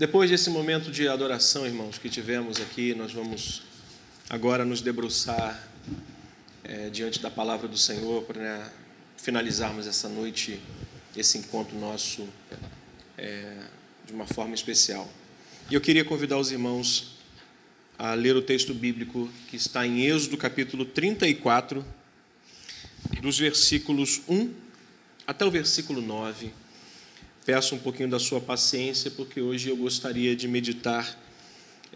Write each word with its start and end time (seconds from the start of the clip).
Depois 0.00 0.30
desse 0.30 0.48
momento 0.48 0.90
de 0.90 1.06
adoração, 1.06 1.66
irmãos, 1.66 1.98
que 1.98 2.08
tivemos 2.08 2.58
aqui, 2.58 2.94
nós 2.94 3.12
vamos 3.12 3.60
agora 4.30 4.64
nos 4.64 4.80
debruçar 4.80 5.68
é, 6.64 6.88
diante 6.88 7.20
da 7.20 7.30
palavra 7.30 7.68
do 7.68 7.76
Senhor 7.76 8.22
para 8.22 8.40
né, 8.40 8.72
finalizarmos 9.18 9.86
essa 9.86 10.08
noite, 10.08 10.58
esse 11.14 11.36
encontro 11.36 11.78
nosso 11.78 12.26
é, 13.18 13.58
de 14.06 14.14
uma 14.14 14.26
forma 14.26 14.54
especial. 14.54 15.06
E 15.70 15.74
eu 15.74 15.82
queria 15.82 16.02
convidar 16.02 16.38
os 16.38 16.50
irmãos 16.50 17.18
a 17.98 18.14
ler 18.14 18.34
o 18.34 18.40
texto 18.40 18.72
bíblico 18.72 19.28
que 19.48 19.56
está 19.56 19.86
em 19.86 20.06
Êxodo 20.06 20.38
capítulo 20.38 20.86
34, 20.86 21.84
dos 23.20 23.38
versículos 23.38 24.22
1 24.26 24.50
até 25.26 25.44
o 25.44 25.50
versículo 25.50 26.00
9 26.00 26.50
Peço 27.44 27.74
um 27.74 27.78
pouquinho 27.78 28.08
da 28.08 28.18
sua 28.18 28.40
paciência, 28.40 29.10
porque 29.10 29.40
hoje 29.40 29.70
eu 29.70 29.76
gostaria 29.76 30.36
de 30.36 30.46
meditar 30.46 31.18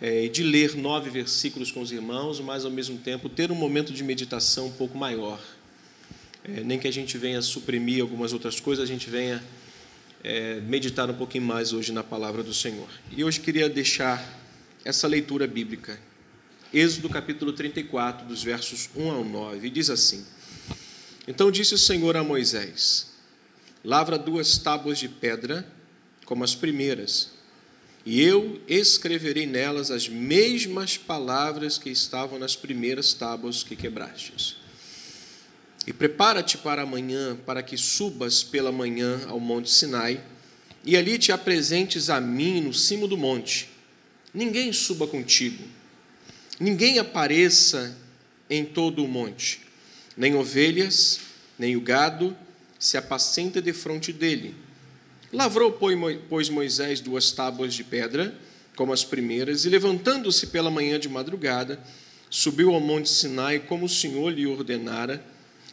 é, 0.01 0.25
e 0.25 0.29
de 0.29 0.43
ler 0.43 0.75
nove 0.75 1.11
versículos 1.11 1.71
com 1.71 1.83
os 1.83 1.93
irmãos, 1.93 2.41
mas 2.41 2.65
ao 2.65 2.71
mesmo 2.71 2.99
tempo 2.99 3.29
ter 3.29 3.53
um 3.53 3.55
momento 3.55 3.93
de 3.93 4.03
meditação 4.03 4.69
um 4.69 4.73
pouco 4.73 4.97
maior. 4.97 5.39
É, 6.43 6.63
nem 6.63 6.79
que 6.79 6.89
a 6.89 6.93
gente 6.93 7.19
venha 7.19 7.43
suprimir 7.43 8.01
algumas 8.01 8.33
outras 8.33 8.59
coisas, 8.59 8.83
a 8.83 8.87
gente 8.87 9.09
venha 9.11 9.43
é, 10.23 10.61
meditar 10.63 11.11
um 11.11 11.15
pouquinho 11.15 11.45
mais 11.45 11.75
hoje 11.75 11.93
na 11.93 12.03
palavra 12.03 12.43
do 12.43 12.55
Senhor. 12.55 12.89
E 13.15 13.23
hoje 13.23 13.39
queria 13.41 13.69
deixar 13.69 14.27
essa 14.83 15.07
leitura 15.07 15.47
bíblica. 15.47 15.99
Êxodo 16.73 17.09
capítulo 17.09 17.53
34, 17.53 18.27
dos 18.27 18.43
versos 18.43 18.89
1 18.97 19.11
ao 19.11 19.25
9, 19.25 19.67
e 19.67 19.71
diz 19.71 19.91
assim: 19.91 20.25
Então 21.29 21.51
disse 21.51 21.75
o 21.75 21.79
Senhor 21.79 22.17
a 22.17 22.25
Moisés: 22.25 23.14
lavra 23.85 24.19
duas 24.19 24.57
tábuas 24.57 24.99
de 24.99 25.09
pedra, 25.09 25.67
como 26.25 26.43
as 26.43 26.55
primeiras, 26.55 27.31
e 28.07 28.23
eu 28.23 28.61
escreverei 28.69 29.47
nelas 29.47 29.91
as 29.91 30.09
mesmas 30.09 30.97
palavras 30.97 31.79
que 31.79 31.91
estavam 31.91 32.39
nas 32.39 32.55
primeiras 32.55 33.15
tábuas 33.15 33.63
que 33.63 33.75
quebrastes. 33.75 34.57
E 35.87 35.93
prepara-te 35.93 36.59
para 36.59 36.83
amanhã, 36.83 37.37
para 37.47 37.63
que 37.63 37.77
subas 37.77 38.43
pela 38.43 38.73
manhã 38.73 39.27
ao 39.27 39.41
monte 39.41 39.71
Sinai, 39.71 40.23
e 40.85 40.97
ali 40.97 41.19
te 41.19 41.33
apresentes 41.33 42.11
a 42.11 42.21
mim 42.21 42.61
no 42.61 42.75
cimo 42.75 43.09
do 43.09 43.17
monte. 43.17 43.71
Ninguém 44.33 44.73
suba 44.73 45.07
contigo, 45.07 45.63
ninguém 46.59 46.99
apareça 46.99 47.97
em 48.51 48.65
todo 48.65 49.05
o 49.05 49.09
monte, 49.09 49.61
nem 50.17 50.35
ovelhas, 50.35 51.21
nem 51.59 51.77
o 51.77 51.81
gado, 51.81 52.37
se 52.79 52.97
apacenta 52.97 53.63
defronte 53.63 54.13
dele. 54.13 54.55
Lavrou, 55.33 55.73
pois, 56.29 56.49
Moisés 56.49 57.01
duas 57.01 57.33
tábuas 57.33 57.75
de 57.75 57.83
pedra, 57.83 58.35
como 58.77 58.93
as 58.93 59.05
primeiras, 59.05 59.65
e 59.65 59.69
levantando-se 59.69 60.49
pela 60.49 60.71
manhã 60.71 60.99
de 60.99 61.09
madrugada, 61.09 61.79
subiu 62.31 62.75
ao 62.75 62.81
monte 62.81 63.09
Sinai, 63.09 63.61
como 63.61 63.87
o 63.87 63.89
Senhor 63.89 64.31
lhe 64.31 64.47
ordenara, 64.47 65.25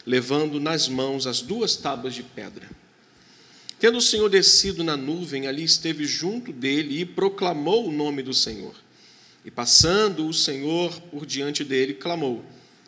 levando 0.06 0.60
nas 0.60 0.88
mãos 0.88 1.26
as 1.26 1.40
duas 1.40 1.76
tábuas 1.76 2.14
de 2.14 2.22
pedra. 2.22 2.68
Tendo 3.78 3.98
o 3.98 4.02
Senhor 4.02 4.28
descido 4.28 4.84
na 4.84 4.96
nuvem, 4.96 5.48
ali 5.48 5.64
esteve 5.64 6.04
junto 6.04 6.52
dele 6.52 7.00
e 7.00 7.04
proclamou 7.04 7.88
o 7.88 7.92
nome 7.92 8.22
do 8.22 8.32
Senhor. 8.32 8.74
E 9.44 9.50
passando 9.50 10.28
o 10.28 10.32
Senhor 10.32 11.00
por 11.10 11.26
diante 11.26 11.64
dele, 11.64 11.94
clamou: 11.94 12.44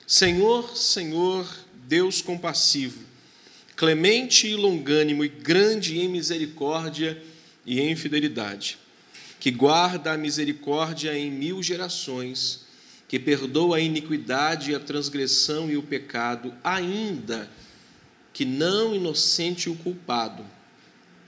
Senhor, 0.07 0.77
Senhor, 0.77 1.49
Deus 1.89 2.23
compassivo, 2.23 3.01
clemente 3.77 4.47
e 4.47 4.55
longânimo 4.55 5.25
e 5.25 5.29
grande 5.29 5.99
em 5.99 6.09
misericórdia 6.09 7.21
e 7.67 7.81
em 7.81 7.97
fidelidade, 7.97 8.79
que 9.41 9.51
guarda 9.51 10.13
a 10.13 10.19
misericórdia 10.19 11.17
em 11.17 11.31
mil 11.31 11.63
gerações, 11.63 12.65
que 13.09 13.19
perdoa 13.19 13.77
a 13.77 13.81
iniquidade, 13.81 14.75
a 14.75 14.81
transgressão 14.81 15.71
e 15.71 15.77
o 15.77 15.83
pecado, 15.83 16.55
ainda 16.63 17.51
que 18.33 18.45
não 18.45 18.95
inocente 18.95 19.69
o 19.69 19.77
culpado, 19.77 20.45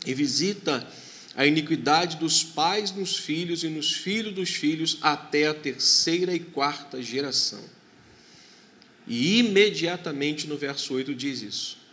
e 0.04 0.14
visita 0.14 0.86
a 1.34 1.46
iniquidade 1.46 2.16
dos 2.16 2.42
pais 2.42 2.92
nos 2.92 3.16
filhos 3.16 3.62
e 3.62 3.68
nos 3.68 3.92
filhos 3.92 4.34
dos 4.34 4.50
filhos 4.50 4.98
até 5.02 5.48
a 5.48 5.54
terceira 5.54 6.34
e 6.34 6.40
quarta 6.40 7.02
geração. 7.02 7.62
E 9.06 9.38
imediatamente 9.38 10.46
no 10.46 10.56
verso 10.56 10.94
8 10.94 11.14
diz 11.14 11.42
isso 11.42 11.85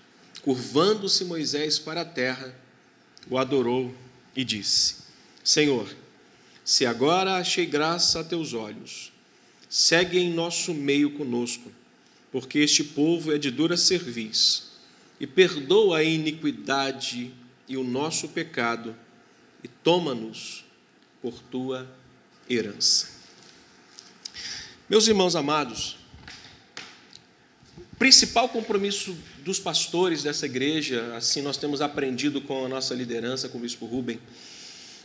Curvando-se 0.43 1.23
Moisés 1.23 1.79
para 1.79 2.01
a 2.01 2.05
terra, 2.05 2.53
o 3.29 3.37
adorou 3.37 3.95
e 4.35 4.43
disse: 4.43 4.97
Senhor, 5.41 5.89
se 6.65 6.85
agora 6.85 7.35
achei 7.35 7.65
graça 7.65 8.19
a 8.19 8.23
teus 8.23 8.53
olhos, 8.53 9.11
segue 9.69 10.19
em 10.19 10.33
nosso 10.33 10.73
meio 10.73 11.11
conosco, 11.11 11.71
porque 12.29 12.59
este 12.59 12.83
povo 12.83 13.33
é 13.33 13.37
de 13.37 13.49
dura 13.49 13.77
cerviz, 13.77 14.71
e 15.17 15.25
perdoa 15.25 15.99
a 15.99 16.03
iniquidade 16.03 17.33
e 17.67 17.77
o 17.77 17.83
nosso 17.83 18.27
pecado, 18.27 18.93
e 19.63 19.67
toma-nos 19.69 20.65
por 21.21 21.39
tua 21.43 21.89
herança. 22.49 23.07
Meus 24.89 25.07
irmãos 25.07 25.37
amados, 25.37 26.02
principal 28.03 28.49
compromisso 28.49 29.15
dos 29.45 29.61
pastores 29.61 30.21
dessa 30.23 30.45
igreja, 30.45 31.15
assim 31.15 31.41
nós 31.41 31.55
temos 31.55 31.79
aprendido 31.79 32.41
com 32.41 32.65
a 32.65 32.67
nossa 32.67 32.93
liderança, 32.93 33.47
com 33.47 33.57
o 33.57 33.61
bispo 33.61 33.85
Rubem, 33.85 34.19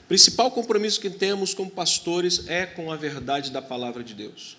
principal 0.09 0.51
compromisso 0.51 1.01
que 1.01 1.09
temos 1.09 1.55
como 1.55 1.71
pastores 1.71 2.49
é 2.49 2.67
com 2.67 2.91
a 2.91 2.97
verdade 2.97 3.53
da 3.53 3.63
palavra 3.63 4.03
de 4.03 4.15
Deus. 4.15 4.57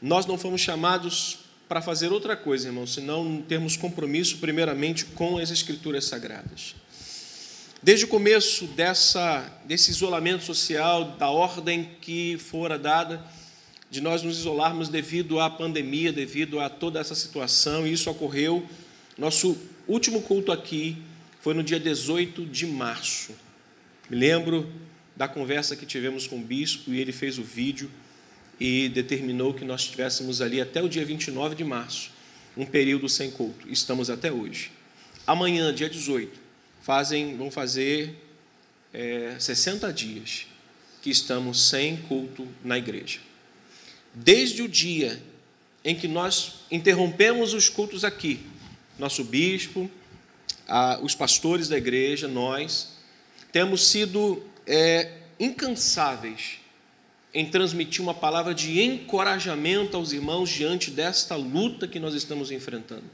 Nós 0.00 0.26
não 0.26 0.38
fomos 0.38 0.60
chamados 0.60 1.38
para 1.68 1.82
fazer 1.82 2.12
outra 2.12 2.36
coisa, 2.36 2.68
irmão, 2.68 2.86
senão 2.86 3.42
termos 3.48 3.76
compromisso 3.76 4.38
primeiramente 4.38 5.04
com 5.04 5.36
as 5.36 5.50
escrituras 5.50 6.04
sagradas. 6.04 6.76
Desde 7.82 8.04
o 8.04 8.08
começo 8.08 8.64
dessa, 8.66 9.44
desse 9.64 9.90
isolamento 9.90 10.44
social, 10.44 11.16
da 11.18 11.30
ordem 11.30 11.96
que 12.00 12.38
fora 12.38 12.78
dada, 12.78 13.20
de 13.90 14.00
nós 14.00 14.22
nos 14.22 14.38
isolarmos 14.38 14.88
devido 14.88 15.38
à 15.40 15.48
pandemia, 15.48 16.12
devido 16.12 16.60
a 16.60 16.68
toda 16.68 16.98
essa 16.98 17.14
situação, 17.14 17.86
e 17.86 17.92
isso 17.92 18.10
ocorreu. 18.10 18.66
Nosso 19.16 19.56
último 19.86 20.22
culto 20.22 20.50
aqui 20.50 20.96
foi 21.40 21.54
no 21.54 21.62
dia 21.62 21.78
18 21.78 22.46
de 22.46 22.66
março. 22.66 23.32
Me 24.08 24.16
lembro 24.16 24.70
da 25.16 25.28
conversa 25.28 25.76
que 25.76 25.86
tivemos 25.86 26.26
com 26.26 26.36
o 26.38 26.42
bispo 26.42 26.92
e 26.92 27.00
ele 27.00 27.12
fez 27.12 27.38
o 27.38 27.42
vídeo 27.42 27.90
e 28.58 28.88
determinou 28.88 29.54
que 29.54 29.64
nós 29.64 29.82
estivéssemos 29.82 30.40
ali 30.40 30.60
até 30.60 30.82
o 30.82 30.88
dia 30.88 31.04
29 31.04 31.54
de 31.54 31.64
março, 31.64 32.10
um 32.56 32.64
período 32.64 33.08
sem 33.08 33.30
culto. 33.30 33.68
Estamos 33.68 34.10
até 34.10 34.32
hoje. 34.32 34.70
Amanhã, 35.26 35.72
dia 35.72 35.88
18, 35.88 36.38
fazem, 36.82 37.36
vão 37.36 37.50
fazer 37.50 38.14
é, 38.92 39.36
60 39.38 39.92
dias 39.92 40.46
que 41.02 41.10
estamos 41.10 41.68
sem 41.68 41.96
culto 41.96 42.46
na 42.64 42.78
igreja. 42.78 43.20
Desde 44.14 44.62
o 44.62 44.68
dia 44.68 45.20
em 45.84 45.94
que 45.94 46.06
nós 46.06 46.60
interrompemos 46.70 47.52
os 47.52 47.68
cultos 47.68 48.04
aqui, 48.04 48.40
nosso 48.98 49.24
bispo, 49.24 49.90
a, 50.68 50.98
os 51.02 51.14
pastores 51.14 51.68
da 51.68 51.76
igreja, 51.76 52.28
nós, 52.28 52.94
temos 53.52 53.88
sido 53.88 54.42
é, 54.66 55.12
incansáveis 55.38 56.58
em 57.34 57.44
transmitir 57.44 58.00
uma 58.00 58.14
palavra 58.14 58.54
de 58.54 58.80
encorajamento 58.80 59.96
aos 59.96 60.12
irmãos 60.12 60.48
diante 60.48 60.90
desta 60.90 61.34
luta 61.34 61.88
que 61.88 61.98
nós 61.98 62.14
estamos 62.14 62.52
enfrentando. 62.52 63.04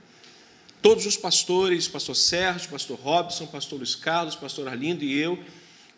Todos 0.83 1.07
os 1.07 1.17
pastores, 1.17 1.89
pastor 1.89 2.15
Sérgio, 2.15 2.71
pastor 2.71 2.99
Robson, 2.99 3.47
pastor 3.47 3.79
Luiz 3.79 3.95
Carlos, 3.95 4.37
pastor 4.37 4.69
Arlindo 4.69 5.05
e 5.05 5.19
eu, 5.19 5.43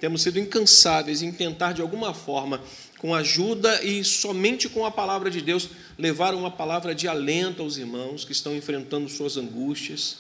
temos 0.00 0.22
sido 0.22 0.38
incansáveis 0.38 1.22
em 1.22 1.30
tentar, 1.30 1.72
de 1.72 1.82
alguma 1.82 2.12
forma, 2.12 2.60
com 3.02 3.12
ajuda 3.16 3.82
e 3.82 4.04
somente 4.04 4.68
com 4.68 4.86
a 4.86 4.90
palavra 4.90 5.28
de 5.28 5.40
Deus, 5.40 5.70
levar 5.98 6.36
uma 6.36 6.52
palavra 6.52 6.94
de 6.94 7.08
alento 7.08 7.60
aos 7.60 7.76
irmãos 7.76 8.24
que 8.24 8.30
estão 8.30 8.54
enfrentando 8.54 9.08
suas 9.08 9.36
angústias, 9.36 10.18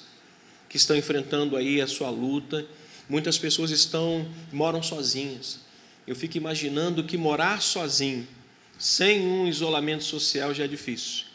que 0.68 0.76
estão 0.76 0.96
enfrentando 0.96 1.56
aí 1.56 1.80
a 1.80 1.86
sua 1.86 2.10
luta. 2.10 2.66
Muitas 3.08 3.38
pessoas 3.38 3.70
estão 3.70 4.28
moram 4.52 4.82
sozinhas. 4.82 5.60
Eu 6.08 6.16
fico 6.16 6.36
imaginando 6.36 7.04
que 7.04 7.16
morar 7.16 7.62
sozinho, 7.62 8.26
sem 8.76 9.20
um 9.20 9.46
isolamento 9.46 10.02
social 10.02 10.52
já 10.52 10.64
é 10.64 10.68
difícil. 10.68 11.26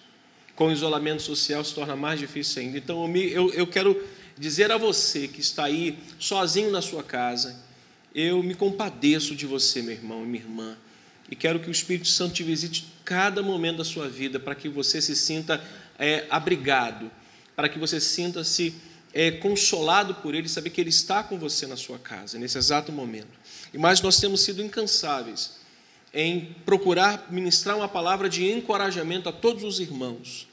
Com 0.53 0.67
o 0.67 0.71
isolamento 0.73 1.21
social 1.21 1.63
se 1.63 1.73
torna 1.73 1.95
mais 1.95 2.19
difícil 2.19 2.61
ainda. 2.61 2.77
Então 2.77 3.01
eu, 3.03 3.07
me, 3.07 3.31
eu, 3.31 3.53
eu 3.53 3.65
quero 3.65 4.05
dizer 4.37 4.69
a 4.69 4.77
você 4.77 5.29
que 5.29 5.39
está 5.39 5.63
aí 5.63 5.97
sozinho 6.19 6.69
na 6.69 6.81
sua 6.81 7.03
casa, 7.03 7.57
eu 8.13 8.43
me 8.43 8.53
compadeço 8.53 9.33
de 9.33 9.45
você, 9.45 9.81
meu 9.81 9.93
irmão 9.93 10.23
e 10.25 10.27
minha 10.27 10.43
irmã 10.43 10.77
e 11.29 11.35
quero 11.35 11.59
que 11.59 11.69
o 11.69 11.71
Espírito 11.71 12.07
Santo 12.07 12.35
te 12.35 12.43
visite 12.43 12.85
cada 13.03 13.41
momento 13.41 13.77
da 13.77 13.83
sua 13.83 14.07
vida 14.07 14.39
para 14.39 14.55
que 14.55 14.69
você 14.69 15.01
se 15.01 15.15
sinta 15.15 15.63
é, 15.99 16.25
abrigado, 16.29 17.11
para 17.55 17.67
que 17.67 17.77
você 17.79 17.99
sinta-se 17.99 18.73
é, 19.13 19.31
consolado 19.31 20.15
por 20.15 20.35
Ele, 20.35 20.47
saber 20.47 20.69
que 20.69 20.79
Ele 20.79 20.89
está 20.89 21.23
com 21.23 21.37
você 21.37 21.65
na 21.65 21.75
sua 21.75 21.97
casa, 21.97 22.37
nesse 22.37 22.57
exato 22.57 22.91
momento. 22.91 23.37
E 23.73 23.77
mais 23.77 24.01
nós 24.01 24.19
temos 24.19 24.41
sido 24.41 24.61
incansáveis 24.61 25.57
em 26.13 26.55
procurar 26.65 27.27
ministrar 27.29 27.75
uma 27.75 27.87
palavra 27.87 28.29
de 28.29 28.49
encorajamento 28.49 29.27
a 29.27 29.31
todos 29.31 29.63
os 29.63 29.79
irmãos. 29.79 30.47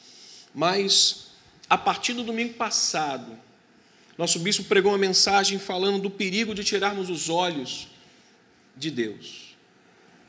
Mas, 0.55 1.29
a 1.69 1.79
partir 1.79 2.13
do 2.13 2.23
domingo 2.23 2.55
passado, 2.55 3.39
nosso 4.17 4.39
bispo 4.39 4.65
pregou 4.65 4.93
uma 4.93 4.99
mensagem 4.99 5.59
falando 5.59 6.01
do 6.01 6.11
perigo 6.11 6.55
de 6.55 6.65
tirarmos 6.65 7.11
os 7.11 7.29
olhos 7.29 7.89
de 8.77 8.91
Deus. 8.91 9.44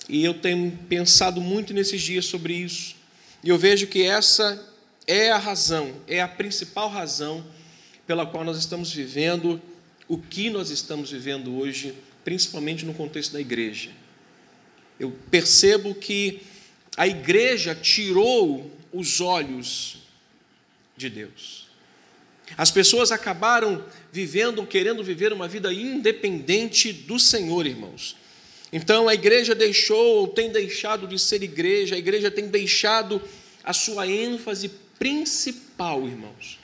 E 0.08 0.24
eu 0.24 0.34
tenho 0.34 0.72
pensado 0.90 1.42
muito 1.42 1.74
nesses 1.74 2.02
dias 2.02 2.26
sobre 2.26 2.54
isso. 2.54 2.96
E 3.44 3.50
eu 3.50 3.58
vejo 3.58 3.88
que 3.88 4.04
essa 4.04 4.64
é 5.08 5.32
a 5.32 5.38
razão, 5.38 5.94
é 6.08 6.22
a 6.22 6.28
principal 6.28 6.90
razão 6.90 7.46
pela 8.06 8.26
qual 8.26 8.44
nós 8.44 8.58
estamos 8.58 8.92
vivendo 8.92 9.62
o 10.08 10.18
que 10.18 10.50
nós 10.50 10.70
estamos 10.70 11.12
vivendo 11.12 11.58
hoje, 11.58 11.94
principalmente 12.24 12.86
no 12.86 12.94
contexto 12.94 13.34
da 13.34 13.42
igreja. 13.42 13.90
Eu 15.00 15.12
percebo 15.30 15.94
que 15.96 16.42
a 16.96 17.08
igreja 17.08 17.76
tirou 17.76 18.72
os 18.94 19.20
olhos 19.20 19.98
de 20.96 21.10
Deus. 21.10 21.66
As 22.56 22.70
pessoas 22.70 23.12
acabaram 23.12 23.84
vivendo, 24.12 24.66
querendo 24.66 25.04
viver 25.04 25.34
uma 25.34 25.48
vida 25.48 25.74
independente 25.74 26.94
do 26.94 27.20
Senhor, 27.20 27.66
irmãos. 27.66 28.16
Então 28.72 29.08
a 29.08 29.14
igreja 29.14 29.54
deixou, 29.54 30.18
ou 30.18 30.28
tem 30.28 30.52
deixado 30.52 31.08
de 31.08 31.20
ser 31.20 31.44
igreja, 31.44 31.96
a 31.96 31.98
igreja 31.98 32.32
tem 32.32 32.48
deixado 32.48 33.22
a 33.64 33.74
sua 33.74 34.08
ênfase 34.08 34.70
principal, 34.98 36.06
irmãos. 36.08 36.60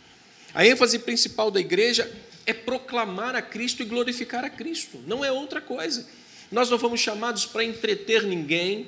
A 0.53 0.65
ênfase 0.65 0.99
principal 0.99 1.49
da 1.49 1.59
igreja 1.59 2.11
é 2.45 2.53
proclamar 2.53 3.35
a 3.35 3.41
Cristo 3.41 3.81
e 3.81 3.85
glorificar 3.85 4.43
a 4.43 4.49
Cristo, 4.49 4.99
não 5.07 5.23
é 5.23 5.31
outra 5.31 5.61
coisa. 5.61 6.07
Nós 6.51 6.69
não 6.69 6.77
fomos 6.77 6.99
chamados 6.99 7.45
para 7.45 7.63
entreter 7.63 8.23
ninguém, 8.23 8.87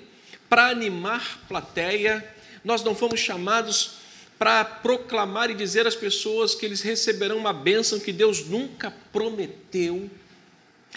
para 0.50 0.68
animar 0.68 1.40
plateia, 1.48 2.28
nós 2.64 2.84
não 2.84 2.94
fomos 2.94 3.20
chamados 3.20 4.04
para 4.38 4.66
proclamar 4.66 5.50
e 5.50 5.54
dizer 5.54 5.88
às 5.88 5.96
pessoas 5.96 6.54
que 6.54 6.66
eles 6.66 6.82
receberão 6.82 7.38
uma 7.38 7.54
bênção 7.54 8.00
que 8.00 8.12
Deus 8.12 8.46
nunca 8.48 8.92
prometeu. 9.12 10.10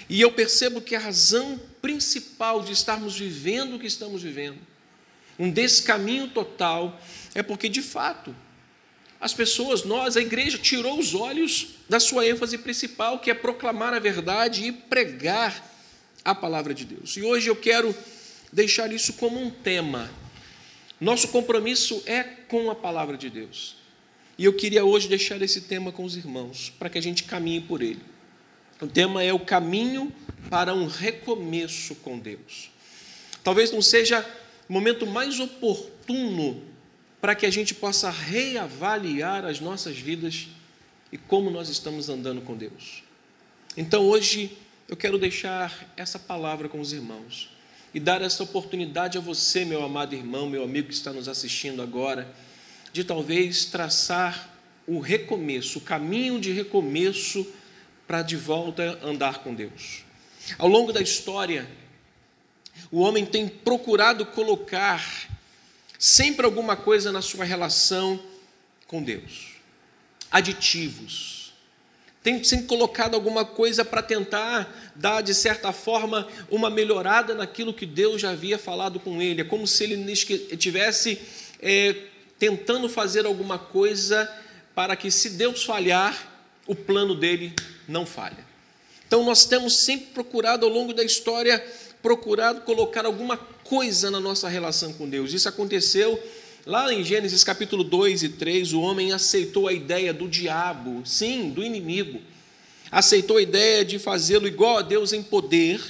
E 0.09 0.21
eu 0.21 0.33
percebo 0.33 0.81
que 0.81 0.95
a 0.95 1.01
razão 1.01 1.61
principal 1.81 2.63
de 2.63 2.73
estarmos 2.73 3.19
vivendo 3.19 3.77
o 3.77 3.79
que 3.79 3.87
estamos 3.87 4.23
vivendo, 4.23 4.59
um 5.39 5.51
descaminho 5.51 6.29
total, 6.29 7.01
é 7.35 7.43
porque 7.43 7.69
de 7.69 7.83
fato 7.83 8.35
as 9.21 9.33
pessoas, 9.33 9.85
nós, 9.85 10.17
a 10.17 10.21
igreja, 10.21 10.59
tirou 10.59 10.99
os 10.99 11.15
olhos 11.15 11.69
da 11.89 11.99
sua 11.99 12.27
ênfase 12.27 12.59
principal, 12.59 13.19
que 13.19 13.31
é 13.31 13.35
proclamar 13.35 13.95
a 13.95 13.99
verdade 13.99 14.67
e 14.67 14.73
pregar 14.73 15.75
a 16.25 16.35
palavra 16.35 16.75
de 16.75 16.85
Deus. 16.85 17.17
E 17.17 17.23
hoje 17.23 17.49
eu 17.49 17.57
quero 17.57 17.97
deixar 18.53 18.93
isso 18.93 19.15
como 19.15 19.41
um 19.41 19.51
tema. 19.51 20.11
Nosso 21.01 21.29
compromisso 21.29 22.03
é 22.07 22.23
com 22.23 22.71
a 22.71 22.75
palavra 22.75 23.17
de 23.17 23.31
Deus. 23.31 23.77
E 24.39 24.45
eu 24.45 24.53
queria 24.53 24.85
hoje 24.85 25.09
deixar 25.09 25.41
esse 25.41 25.63
tema 25.63 25.91
com 25.91 26.05
os 26.05 26.17
irmãos, 26.17 26.73
para 26.79 26.91
que 26.91 26.99
a 26.99 27.03
gente 27.03 27.25
caminhe 27.25 27.61
por 27.61 27.81
ele. 27.81 28.01
O 28.81 28.87
tema 28.87 29.23
é 29.23 29.33
o 29.33 29.41
caminho 29.41 30.13
para 30.51 30.75
um 30.75 30.87
recomeço 30.87 31.95
com 31.97 32.19
Deus. 32.19 32.71
Talvez 33.43 33.73
não 33.73 33.81
seja 33.81 34.25
o 34.69 34.73
momento 34.73 35.07
mais 35.07 35.41
oportuno 35.41 36.63
para 37.21 37.35
que 37.35 37.47
a 37.47 37.51
gente 37.51 37.75
possa 37.75 38.11
reavaliar 38.11 39.45
as 39.47 39.61
nossas 39.61 39.97
vidas 39.97 40.49
e 41.11 41.17
como 41.17 41.51
nós 41.51 41.71
estamos 41.71 42.09
andando 42.11 42.43
com 42.43 42.55
Deus. 42.55 43.03
Então 43.77 44.05
hoje 44.05 44.57
eu 44.89 44.97
quero 44.97 45.19
deixar 45.19 45.93
essa 45.97 46.19
palavra 46.19 46.69
com 46.69 46.79
os 46.79 46.93
irmãos 46.93 47.51
e 47.95 48.01
dar 48.01 48.21
essa 48.21 48.43
oportunidade 48.43 49.17
a 49.17 49.23
você, 49.23 49.65
meu 49.65 49.83
amado 49.83 50.15
irmão, 50.15 50.49
meu 50.49 50.63
amigo 50.63 50.89
que 50.89 50.95
está 50.95 51.13
nos 51.13 51.29
assistindo 51.29 51.81
agora, 51.81 52.31
de 52.93 53.05
talvez 53.05 53.65
traçar 53.65 54.55
o 54.87 55.01
recomeço, 55.01 55.79
o 55.79 55.83
caminho 55.83 56.39
de 56.39 56.53
recomeço 56.53 57.47
para 58.07 58.23
de 58.23 58.37
volta 58.37 58.99
andar 59.03 59.39
com 59.43 59.55
Deus. 59.55 60.05
Ao 60.59 60.69
longo 60.69 60.93
da 60.93 61.01
história, 61.01 61.69
o 62.91 63.01
homem 63.01 63.27
tem 63.27 63.49
procurado 63.49 64.25
colocar 64.27 65.29
sempre 65.99 66.47
alguma 66.47 66.77
coisa 66.77 67.11
na 67.11 67.23
sua 67.23 67.45
relação 67.45 68.23
com 68.87 69.03
Deus, 69.03 69.57
aditivos, 70.31 71.37
tem 72.27 72.43
sempre 72.43 72.67
colocado 72.67 73.15
alguma 73.15 73.45
coisa 73.45 73.85
para 73.85 74.03
tentar 74.03 74.93
dar, 74.97 75.21
de 75.21 75.33
certa 75.33 75.73
forma, 75.73 76.27
uma 76.51 76.69
melhorada 76.69 77.37
naquilo 77.37 77.73
que 77.73 77.87
Deus 77.87 78.21
já 78.21 78.31
havia 78.31 78.59
falado 78.59 78.99
com 78.99 79.23
ele. 79.23 79.43
É 79.43 79.45
como 79.45 79.65
se 79.65 79.85
ele 79.85 80.11
estivesse 80.11 81.21
é, 81.63 81.95
tentando 82.37 82.89
fazer 82.89 83.27
alguma 83.27 83.61
coisa 83.61 84.29
para 84.75 84.97
que, 84.97 85.09
se 85.09 85.31
Deus 85.31 85.63
falhar, 85.63 86.33
o 86.67 86.75
plano 86.75 87.15
dele 87.15 87.55
não 87.89 88.07
falha. 88.07 88.45
Então, 89.07 89.25
nós 89.25 89.45
temos 89.45 89.77
sempre 89.77 90.07
procurado, 90.13 90.67
ao 90.67 90.73
longo 90.73 90.93
da 90.93 91.05
história, 91.05 91.65
procurado 92.03 92.63
colocar 92.63 93.07
alguma 93.07 93.37
coisa 93.37 94.11
na 94.11 94.21
nossa 94.21 94.49
relação 94.49 94.93
com 94.93 95.09
Deus. 95.09 95.33
Isso 95.33 95.49
aconteceu 95.49 96.21
Lá 96.67 96.93
em 96.93 97.05
Gênesis 97.05 97.45
capítulo 97.45 97.85
2 97.85 98.25
e 98.25 98.29
3, 98.31 98.73
o 98.73 98.81
homem 98.81 99.13
aceitou 99.13 99.69
a 99.69 99.73
ideia 99.73 100.13
do 100.13 100.27
diabo, 100.27 101.01
sim, 101.07 101.51
do 101.51 101.63
inimigo. 101.63 102.21
Aceitou 102.91 103.37
a 103.37 103.43
ideia 103.43 103.85
de 103.85 104.01
fazê-lo 104.01 104.49
igual 104.49 104.79
a 104.79 104.83
Deus 104.83 105.13
em 105.13 105.23
poder, 105.23 105.81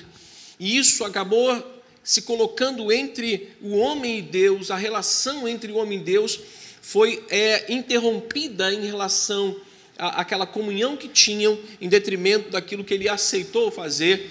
e 0.60 0.76
isso 0.76 1.02
acabou 1.02 1.81
se 2.04 2.20
colocando 2.20 2.93
entre 2.93 3.48
o 3.62 3.78
homem 3.78 4.19
e 4.19 4.22
Deus, 4.22 4.70
a 4.70 4.76
relação 4.76 5.48
entre 5.48 5.72
o 5.72 5.76
homem 5.76 5.98
e 5.98 6.02
Deus 6.02 6.40
foi 6.82 7.25
é, 7.31 7.72
interrompida 7.72 8.70
em 8.70 8.84
relação 8.84 9.56
àquela 9.98 10.46
comunhão 10.46 10.96
que 10.96 11.08
tinham, 11.08 11.58
em 11.81 11.88
detrimento 11.88 12.50
daquilo 12.50 12.84
que 12.84 12.94
ele 12.94 13.08
aceitou 13.08 13.70
fazer, 13.70 14.31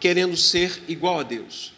querendo 0.00 0.36
ser 0.36 0.82
igual 0.88 1.20
a 1.20 1.22
Deus. 1.22 1.72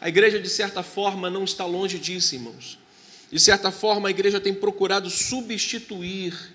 A 0.00 0.08
igreja, 0.08 0.38
de 0.38 0.48
certa 0.48 0.82
forma, 0.82 1.30
não 1.30 1.44
está 1.44 1.64
longe 1.64 1.98
disso, 1.98 2.34
irmãos. 2.34 2.78
De 3.30 3.40
certa 3.40 3.70
forma, 3.70 4.08
a 4.08 4.10
igreja 4.10 4.40
tem 4.40 4.54
procurado 4.54 5.10
substituir 5.10 6.54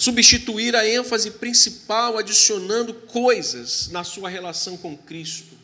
substituir 0.00 0.74
a 0.74 0.88
ênfase 0.88 1.32
principal 1.32 2.16
adicionando 2.16 2.94
coisas 2.94 3.88
na 3.88 4.02
sua 4.02 4.30
relação 4.30 4.74
com 4.78 4.96
Cristo. 4.96 5.54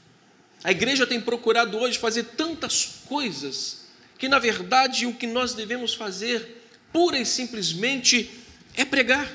A 0.62 0.70
igreja 0.70 1.06
tem 1.06 1.18
procurado 1.18 1.78
hoje 1.78 1.98
fazer 1.98 2.24
tantas 2.36 3.00
coisas 3.06 3.86
que 4.18 4.28
na 4.28 4.38
verdade 4.38 5.06
o 5.06 5.14
que 5.14 5.26
nós 5.26 5.54
devemos 5.54 5.94
fazer 5.94 6.62
pura 6.92 7.18
e 7.18 7.24
simplesmente 7.24 8.30
é 8.76 8.84
pregar. 8.84 9.30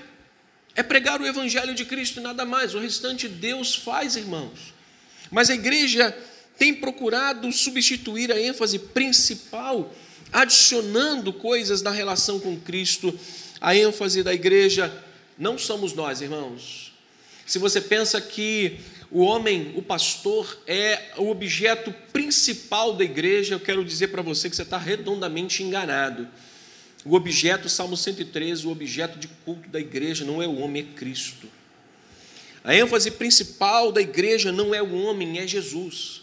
É 0.75 0.81
pregar 0.81 1.19
o 1.19 1.25
evangelho 1.25 1.73
de 1.73 1.83
Cristo 1.83 2.19
e 2.19 2.23
nada 2.23 2.45
mais. 2.45 2.73
O 2.73 2.79
restante 2.79 3.27
Deus 3.27 3.75
faz, 3.75 4.15
irmãos. 4.15 4.73
Mas 5.29 5.49
a 5.49 5.55
igreja 5.55 6.15
tem 6.57 6.73
procurado 6.73 7.51
substituir 7.51 8.31
a 8.31 8.39
ênfase 8.39 8.79
principal 8.79 9.93
adicionando 10.31 11.33
coisas 11.33 11.81
na 11.81 11.91
relação 11.91 12.39
com 12.39 12.57
Cristo. 12.57 13.17
A 13.59 13.75
ênfase 13.75 14.23
da 14.23 14.33
igreja 14.33 14.91
não 15.37 15.57
somos 15.57 15.93
nós, 15.93 16.21
irmãos. 16.21 16.93
Se 17.45 17.59
você 17.59 17.81
pensa 17.81 18.21
que 18.21 18.79
o 19.09 19.21
homem, 19.21 19.73
o 19.75 19.81
pastor, 19.81 20.57
é 20.65 21.11
o 21.17 21.29
objeto 21.29 21.93
principal 22.13 22.93
da 22.93 23.03
igreja, 23.03 23.55
eu 23.55 23.59
quero 23.59 23.83
dizer 23.83 24.07
para 24.07 24.21
você 24.21 24.49
que 24.49 24.55
você 24.55 24.61
está 24.61 24.77
redondamente 24.77 25.61
enganado. 25.61 26.27
O 27.03 27.15
objeto, 27.15 27.67
Salmo 27.67 27.97
113, 27.97 28.67
o 28.67 28.71
objeto 28.71 29.17
de 29.17 29.27
culto 29.27 29.67
da 29.69 29.79
igreja 29.79 30.23
não 30.23 30.41
é 30.41 30.47
o 30.47 30.57
homem, 30.59 30.83
é 30.83 30.95
Cristo. 30.95 31.47
A 32.63 32.75
ênfase 32.75 33.09
principal 33.11 33.91
da 33.91 34.01
igreja 34.01 34.51
não 34.51 34.73
é 34.73 34.81
o 34.81 34.93
homem, 34.93 35.39
é 35.39 35.47
Jesus. 35.47 36.21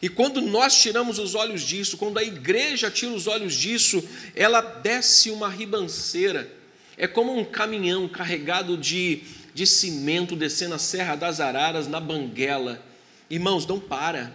E 0.00 0.08
quando 0.08 0.40
nós 0.40 0.80
tiramos 0.80 1.18
os 1.18 1.34
olhos 1.34 1.62
disso, 1.62 1.98
quando 1.98 2.18
a 2.18 2.22
igreja 2.22 2.90
tira 2.90 3.12
os 3.12 3.26
olhos 3.26 3.54
disso, 3.54 4.02
ela 4.34 4.60
desce 4.60 5.30
uma 5.30 5.48
ribanceira. 5.48 6.50
É 6.96 7.06
como 7.06 7.36
um 7.36 7.44
caminhão 7.44 8.08
carregado 8.08 8.76
de, 8.76 9.22
de 9.52 9.66
cimento 9.66 10.36
descendo 10.36 10.74
a 10.74 10.78
Serra 10.78 11.16
das 11.16 11.40
Araras 11.40 11.86
na 11.86 12.00
banguela. 12.00 12.82
Irmãos, 13.28 13.66
não 13.66 13.78
para. 13.78 14.32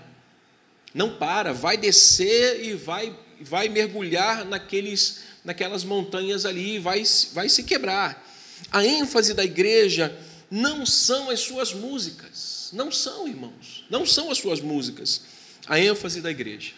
Não 0.93 1.15
para, 1.15 1.53
vai 1.53 1.75
descer 1.75 2.63
e 2.63 2.73
vai, 2.73 3.15
vai 3.41 3.67
mergulhar 3.67 4.45
naqueles, 4.45 5.23
naquelas 5.43 5.83
montanhas 5.83 6.45
ali 6.45 6.75
e 6.75 6.79
vai, 6.79 7.03
vai 7.33 7.49
se 7.49 7.63
quebrar. 7.63 8.25
A 8.71 8.85
ênfase 8.85 9.33
da 9.33 9.43
igreja 9.43 10.15
não 10.49 10.85
são 10.85 11.29
as 11.29 11.39
suas 11.39 11.73
músicas. 11.73 12.69
Não 12.73 12.91
são, 12.91 13.27
irmãos. 13.27 13.85
Não 13.89 14.05
são 14.05 14.31
as 14.31 14.37
suas 14.37 14.61
músicas 14.61 15.21
a 15.67 15.79
ênfase 15.79 16.21
da 16.21 16.31
igreja. 16.31 16.73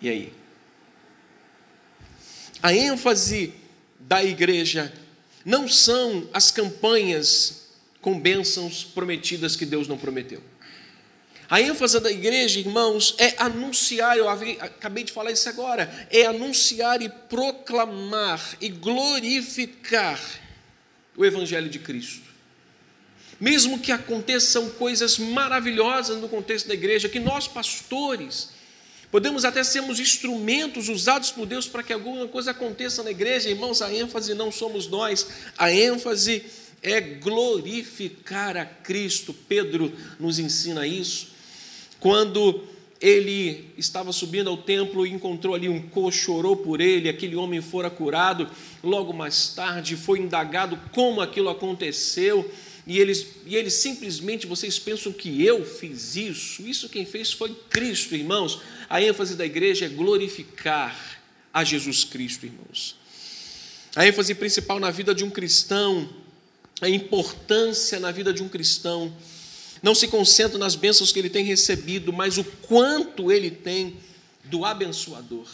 E 0.00 0.08
aí? 0.08 0.32
A 2.62 2.74
ênfase 2.74 3.54
da 3.98 4.22
igreja 4.22 4.92
não 5.44 5.68
são 5.68 6.28
as 6.32 6.50
campanhas 6.50 7.68
com 8.00 8.18
bênçãos 8.18 8.84
prometidas 8.84 9.56
que 9.56 9.66
Deus 9.66 9.88
não 9.88 9.98
prometeu. 9.98 10.42
A 11.48 11.60
ênfase 11.60 12.00
da 12.00 12.10
igreja, 12.10 12.58
irmãos, 12.58 13.14
é 13.18 13.34
anunciar, 13.38 14.18
eu 14.18 14.28
acabei 14.28 15.04
de 15.04 15.12
falar 15.12 15.30
isso 15.30 15.48
agora, 15.48 16.08
é 16.10 16.26
anunciar 16.26 17.00
e 17.00 17.08
proclamar 17.08 18.40
e 18.60 18.68
glorificar 18.68 20.20
o 21.16 21.24
Evangelho 21.24 21.68
de 21.68 21.78
Cristo. 21.78 22.26
Mesmo 23.38 23.78
que 23.78 23.92
aconteçam 23.92 24.70
coisas 24.70 25.18
maravilhosas 25.18 26.20
no 26.20 26.28
contexto 26.28 26.66
da 26.66 26.74
igreja, 26.74 27.08
que 27.08 27.20
nós, 27.20 27.46
pastores, 27.46 28.48
podemos 29.08 29.44
até 29.44 29.62
sermos 29.62 30.00
instrumentos 30.00 30.88
usados 30.88 31.30
por 31.30 31.46
Deus 31.46 31.68
para 31.68 31.82
que 31.82 31.92
alguma 31.92 32.26
coisa 32.26 32.50
aconteça 32.50 33.04
na 33.04 33.10
igreja, 33.12 33.48
irmãos, 33.48 33.82
a 33.82 33.92
ênfase 33.92 34.34
não 34.34 34.50
somos 34.50 34.88
nós, 34.88 35.28
a 35.56 35.70
ênfase 35.70 36.44
é 36.82 37.00
glorificar 37.00 38.56
a 38.56 38.66
Cristo. 38.66 39.32
Pedro 39.32 39.92
nos 40.18 40.40
ensina 40.40 40.84
isso 40.86 41.35
quando 42.06 42.62
ele 43.00 43.74
estava 43.76 44.12
subindo 44.12 44.48
ao 44.48 44.56
templo 44.56 45.04
e 45.04 45.10
encontrou 45.10 45.56
ali 45.56 45.68
um 45.68 45.82
coxo, 45.88 46.32
orou 46.32 46.56
por 46.56 46.80
ele, 46.80 47.08
aquele 47.08 47.34
homem 47.34 47.60
fora 47.60 47.90
curado. 47.90 48.48
Logo 48.80 49.12
mais 49.12 49.48
tarde 49.48 49.96
foi 49.96 50.20
indagado 50.20 50.80
como 50.92 51.20
aquilo 51.20 51.48
aconteceu. 51.48 52.48
E 52.86 53.00
eles, 53.00 53.26
e 53.44 53.56
eles 53.56 53.74
simplesmente, 53.74 54.46
vocês 54.46 54.78
pensam 54.78 55.12
que 55.12 55.44
eu 55.44 55.64
fiz 55.66 56.14
isso? 56.14 56.62
Isso 56.62 56.88
quem 56.88 57.04
fez 57.04 57.32
foi 57.32 57.52
Cristo, 57.68 58.14
irmãos. 58.14 58.60
A 58.88 59.02
ênfase 59.02 59.34
da 59.34 59.44
igreja 59.44 59.86
é 59.86 59.88
glorificar 59.88 61.20
a 61.52 61.64
Jesus 61.64 62.04
Cristo, 62.04 62.46
irmãos. 62.46 62.94
A 63.96 64.06
ênfase 64.06 64.32
principal 64.32 64.78
na 64.78 64.92
vida 64.92 65.12
de 65.12 65.24
um 65.24 65.30
cristão, 65.30 66.08
a 66.80 66.88
importância 66.88 67.98
na 67.98 68.12
vida 68.12 68.32
de 68.32 68.44
um 68.44 68.48
cristão, 68.48 69.12
não 69.86 69.94
se 69.94 70.08
concentra 70.08 70.58
nas 70.58 70.74
bênçãos 70.74 71.12
que 71.12 71.18
ele 71.20 71.30
tem 71.30 71.44
recebido, 71.44 72.12
mas 72.12 72.38
o 72.38 72.42
quanto 72.42 73.30
ele 73.30 73.52
tem 73.52 73.96
do 74.42 74.64
abençoador. 74.64 75.46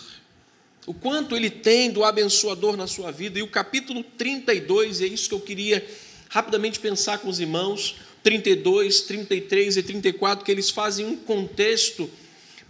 O 0.87 0.95
quanto 0.95 1.37
ele 1.37 1.51
tem 1.51 1.91
do 1.91 2.03
abençoador 2.03 2.75
na 2.75 2.87
sua 2.87 3.13
vida. 3.13 3.39
E 3.39 3.43
o 3.43 3.47
capítulo 3.47 4.03
32, 4.03 5.03
é 5.03 5.07
isso 5.07 5.29
que 5.29 5.35
eu 5.35 5.41
queria 5.41 5.87
rapidamente 6.31 6.81
pensar 6.81 7.19
com 7.19 7.29
os 7.29 7.41
irmãos, 7.41 7.97
32, 8.23 9.03
33 9.03 9.77
e 9.77 9.83
34, 9.83 10.43
que 10.43 10.51
eles 10.51 10.71
fazem 10.71 11.05
um 11.05 11.15
contexto 11.15 12.09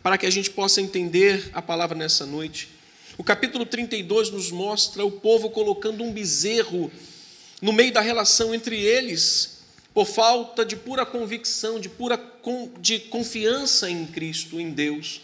para 0.02 0.18
que 0.18 0.26
a 0.26 0.30
gente 0.30 0.50
possa 0.50 0.82
entender 0.82 1.48
a 1.52 1.62
palavra 1.62 1.96
nessa 1.96 2.26
noite. 2.26 2.70
O 3.16 3.22
capítulo 3.22 3.64
32 3.64 4.30
nos 4.30 4.50
mostra 4.50 5.04
o 5.04 5.12
povo 5.12 5.48
colocando 5.48 6.02
um 6.02 6.12
bezerro 6.12 6.90
no 7.60 7.72
meio 7.72 7.92
da 7.92 8.00
relação 8.00 8.52
entre 8.52 8.80
eles 8.80 9.61
por 9.94 10.06
falta 10.06 10.64
de 10.64 10.76
pura 10.76 11.04
convicção, 11.04 11.78
de 11.78 11.88
pura 11.88 12.20
de 12.80 12.98
confiança 12.98 13.90
em 13.90 14.06
Cristo, 14.06 14.58
em 14.58 14.70
Deus. 14.70 15.20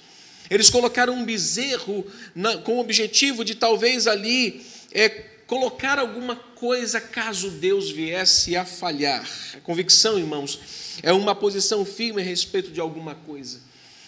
Eles 0.50 0.70
colocaram 0.70 1.14
um 1.14 1.24
bezerro 1.24 2.06
na, 2.34 2.58
com 2.58 2.76
o 2.76 2.80
objetivo 2.80 3.44
de 3.44 3.54
talvez 3.54 4.06
ali 4.06 4.64
é, 4.92 5.08
colocar 5.46 5.98
alguma 5.98 6.36
coisa 6.36 7.00
caso 7.00 7.50
Deus 7.50 7.90
viesse 7.90 8.56
a 8.56 8.64
falhar. 8.64 9.28
A 9.54 9.60
convicção, 9.60 10.18
irmãos, 10.18 10.60
é 11.02 11.12
uma 11.12 11.34
posição 11.34 11.84
firme 11.84 12.20
a 12.20 12.24
respeito 12.24 12.70
de 12.70 12.80
alguma 12.80 13.14
coisa. 13.14 13.60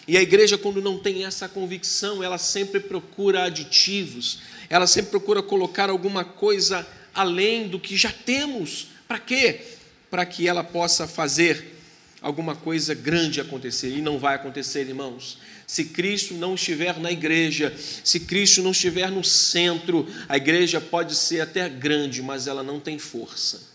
E 0.07 0.17
a 0.17 0.21
igreja, 0.21 0.57
quando 0.57 0.81
não 0.81 0.97
tem 0.97 1.25
essa 1.25 1.47
convicção, 1.47 2.23
ela 2.23 2.37
sempre 2.37 2.79
procura 2.79 3.43
aditivos, 3.43 4.39
ela 4.69 4.87
sempre 4.87 5.11
procura 5.11 5.43
colocar 5.43 5.89
alguma 5.89 6.23
coisa 6.23 6.87
além 7.13 7.67
do 7.67 7.79
que 7.79 7.95
já 7.95 8.11
temos. 8.11 8.87
Para 9.07 9.19
quê? 9.19 9.61
Para 10.11 10.25
que 10.25 10.47
ela 10.47 10.63
possa 10.63 11.07
fazer 11.07 11.79
alguma 12.21 12.55
coisa 12.55 12.93
grande 12.93 13.39
acontecer. 13.39 13.89
E 13.89 14.01
não 14.01 14.19
vai 14.19 14.35
acontecer, 14.35 14.81
irmãos. 14.81 15.39
Se 15.65 15.85
Cristo 15.85 16.33
não 16.33 16.55
estiver 16.55 16.99
na 16.99 17.11
igreja, 17.11 17.73
se 18.03 18.19
Cristo 18.19 18.61
não 18.61 18.71
estiver 18.71 19.09
no 19.09 19.23
centro, 19.23 20.05
a 20.27 20.35
igreja 20.35 20.81
pode 20.81 21.15
ser 21.15 21.39
até 21.39 21.67
grande, 21.69 22.21
mas 22.21 22.45
ela 22.45 22.61
não 22.61 22.77
tem 22.79 22.99
força. 22.99 23.71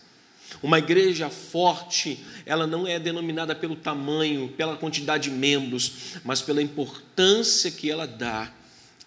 Uma 0.61 0.79
igreja 0.79 1.29
forte, 1.29 2.23
ela 2.45 2.65
não 2.65 2.87
é 2.87 2.99
denominada 2.99 3.55
pelo 3.55 3.75
tamanho, 3.75 4.49
pela 4.49 4.77
quantidade 4.77 5.29
de 5.29 5.35
membros, 5.35 5.91
mas 6.23 6.41
pela 6.41 6.61
importância 6.61 7.69
que 7.71 7.91
ela 7.91 8.07
dá 8.07 8.51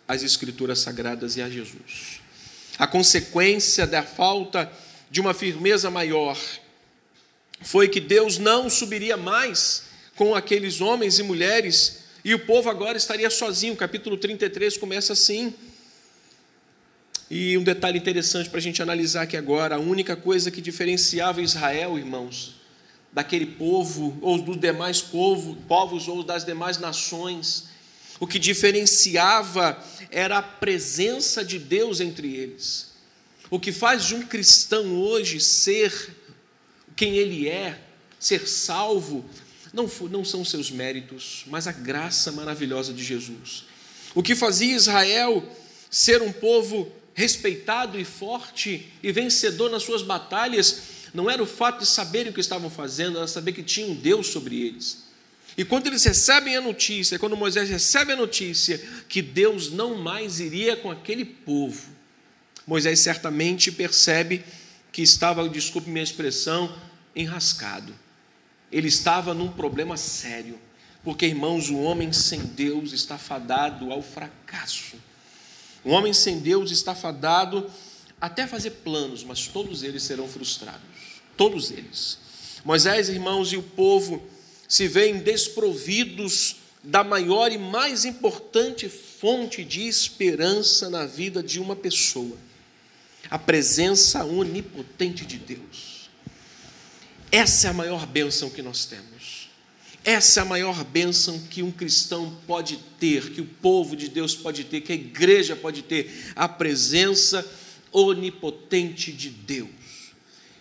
às 0.07 0.23
Escrituras 0.23 0.81
Sagradas 0.81 1.37
e 1.37 1.43
a 1.43 1.49
Jesus. 1.49 2.21
A 2.77 2.87
consequência 2.87 3.87
da 3.87 4.03
falta 4.03 4.71
de 5.11 5.21
uma 5.21 5.33
firmeza 5.33 5.91
maior 5.91 6.37
foi 7.61 7.89
que 7.89 8.01
Deus 8.01 8.39
não 8.39 8.71
subiria 8.71 9.17
mais 9.17 9.85
com 10.17 10.35
aqueles 10.35 10.81
homens 10.81 11.19
e 11.19 11.23
mulheres 11.23 12.01
e 12.25 12.35
o 12.35 12.39
povo 12.39 12.69
agora 12.69 12.99
estaria 12.99 13.31
sozinho. 13.31 13.75
O 13.75 13.77
capítulo 13.77 14.17
33 14.17 14.77
começa 14.77 15.13
assim. 15.13 15.55
E 17.31 17.57
um 17.57 17.63
detalhe 17.63 17.99
interessante 17.99 18.51
para 18.51 18.59
a 18.59 18.63
gente 18.63 18.83
analisar 18.83 19.23
aqui 19.23 19.37
agora: 19.37 19.77
a 19.77 19.79
única 19.79 20.17
coisa 20.17 20.51
que 20.51 20.61
diferenciava 20.61 21.41
Israel, 21.41 21.97
irmãos, 21.97 22.57
daquele 23.13 23.47
povo, 23.47 24.19
ou 24.21 24.41
dos 24.41 24.59
demais 24.59 25.01
povo, 25.01 25.57
povos, 25.69 26.09
ou 26.09 26.23
das 26.23 26.45
demais 26.45 26.79
nações, 26.79 27.69
o 28.19 28.27
que 28.27 28.39
diferenciava 28.39 29.83
era 30.11 30.39
a 30.39 30.43
presença 30.43 31.45
de 31.45 31.59
Deus 31.59 32.01
entre 32.01 32.35
eles. 32.35 32.91
O 33.49 33.59
que 33.59 33.73
faz 33.73 34.05
de 34.05 34.15
um 34.15 34.23
cristão 34.23 34.97
hoje 34.97 35.41
ser 35.41 36.17
quem 37.01 37.17
ele 37.17 37.49
é, 37.49 37.81
ser 38.19 38.47
salvo, 38.47 39.25
não, 39.73 39.91
não 40.11 40.23
são 40.23 40.45
seus 40.45 40.71
méritos, 40.71 41.45
mas 41.47 41.67
a 41.67 41.73
graça 41.73 42.31
maravilhosa 42.31 42.93
de 42.93 43.03
Jesus. 43.03 43.65
O 44.15 44.23
que 44.23 44.35
fazia 44.35 44.77
Israel 44.77 45.43
ser 45.91 46.21
um 46.21 46.31
povo 46.31 46.93
respeitado 47.15 47.99
e 47.99 48.05
forte 48.05 48.93
e 49.03 49.11
vencedor 49.13 49.71
nas 49.71 49.83
suas 49.83 50.03
batalhas, 50.03 50.83
não 51.15 51.31
era 51.31 51.43
o 51.43 51.47
fato 51.47 51.79
de 51.79 51.87
saberem 51.87 52.33
o 52.33 52.35
que 52.35 52.41
estavam 52.41 52.69
fazendo, 52.69 53.17
era 53.17 53.27
saber 53.27 53.53
que 53.53 53.63
tinha 53.63 53.87
um 53.87 53.95
Deus 53.95 54.27
sobre 54.27 54.61
eles. 54.61 55.05
E 55.57 55.65
quando 55.65 55.87
eles 55.87 56.05
recebem 56.05 56.55
a 56.55 56.61
notícia, 56.61 57.19
quando 57.19 57.35
Moisés 57.35 57.71
recebe 57.71 58.13
a 58.13 58.17
notícia 58.17 58.79
que 59.09 59.23
Deus 59.23 59.71
não 59.71 59.95
mais 59.95 60.39
iria 60.39 60.77
com 60.77 60.91
aquele 60.91 61.25
povo, 61.25 61.81
Moisés 62.67 63.01
certamente 63.01 63.73
percebe 63.73 64.45
que 64.93 65.01
estava, 65.01 65.49
desculpe 65.49 65.89
minha 65.89 66.05
expressão, 66.05 66.71
enrascado. 67.15 67.95
Ele 68.71 68.89
estava 68.89 69.35
num 69.35 69.49
problema 69.49 69.97
sério, 69.97 70.59
porque, 71.03 71.27
irmãos, 71.27 71.71
o 71.71 71.79
homem 71.81 72.13
sem 72.13 72.41
Deus 72.41 72.93
está 72.93 73.19
fadado 73.19 73.91
ao 73.91 74.03
fracasso. 74.03 74.97
O 75.85 75.91
homem 75.91 76.13
sem 76.13 76.39
Deus 76.39 76.71
está 76.71 76.95
fadado 76.95 77.71
até 78.21 78.47
fazer 78.47 78.71
planos, 78.71 79.25
mas 79.25 79.47
todos 79.47 79.83
eles 79.83 80.03
serão 80.03 80.29
frustrados. 80.29 80.81
Todos 81.37 81.71
eles. 81.71 82.19
Moisés, 82.65 83.09
irmãos, 83.09 83.53
e 83.53 83.57
o 83.57 83.63
povo 83.63 84.23
se 84.69 84.87
veem 84.87 85.19
desprovidos 85.19 86.57
da 86.83 87.03
maior 87.03 87.51
e 87.51 87.59
mais 87.59 88.05
importante 88.05 88.89
fonte 88.89 89.65
de 89.65 89.87
esperança 89.87 90.89
na 90.89 91.07
vida 91.07 91.43
de 91.43 91.59
uma 91.59 91.75
pessoa: 91.75 92.37
a 93.31 93.39
presença 93.39 94.25
onipotente 94.25 95.25
de 95.25 95.39
Deus. 95.39 95.90
Essa 97.33 97.69
é 97.69 97.71
a 97.71 97.75
maior 97.75 98.07
bênção 98.07 98.51
que 98.51 98.63
nós 98.63 98.85
temos. 98.85 99.49
Essa 100.05 100.41
é 100.41 100.43
a 100.43 100.47
maior 100.47 100.83
bênção 100.83 101.39
que 101.51 101.63
um 101.63 101.71
cristão 101.71 102.37
pode 102.47 102.79
ter, 102.99 103.31
que 103.31 103.41
o 103.41 103.47
povo 103.47 103.95
de 103.95 104.09
Deus 104.09 104.35
pode 104.35 104.65
ter, 104.65 104.81
que 104.81 104.93
a 104.93 104.95
igreja 104.95 105.55
pode 105.55 105.83
ter, 105.83 106.33
a 106.35 106.49
presença 106.49 107.47
onipotente 107.93 109.13
de 109.13 109.29
Deus. 109.29 109.69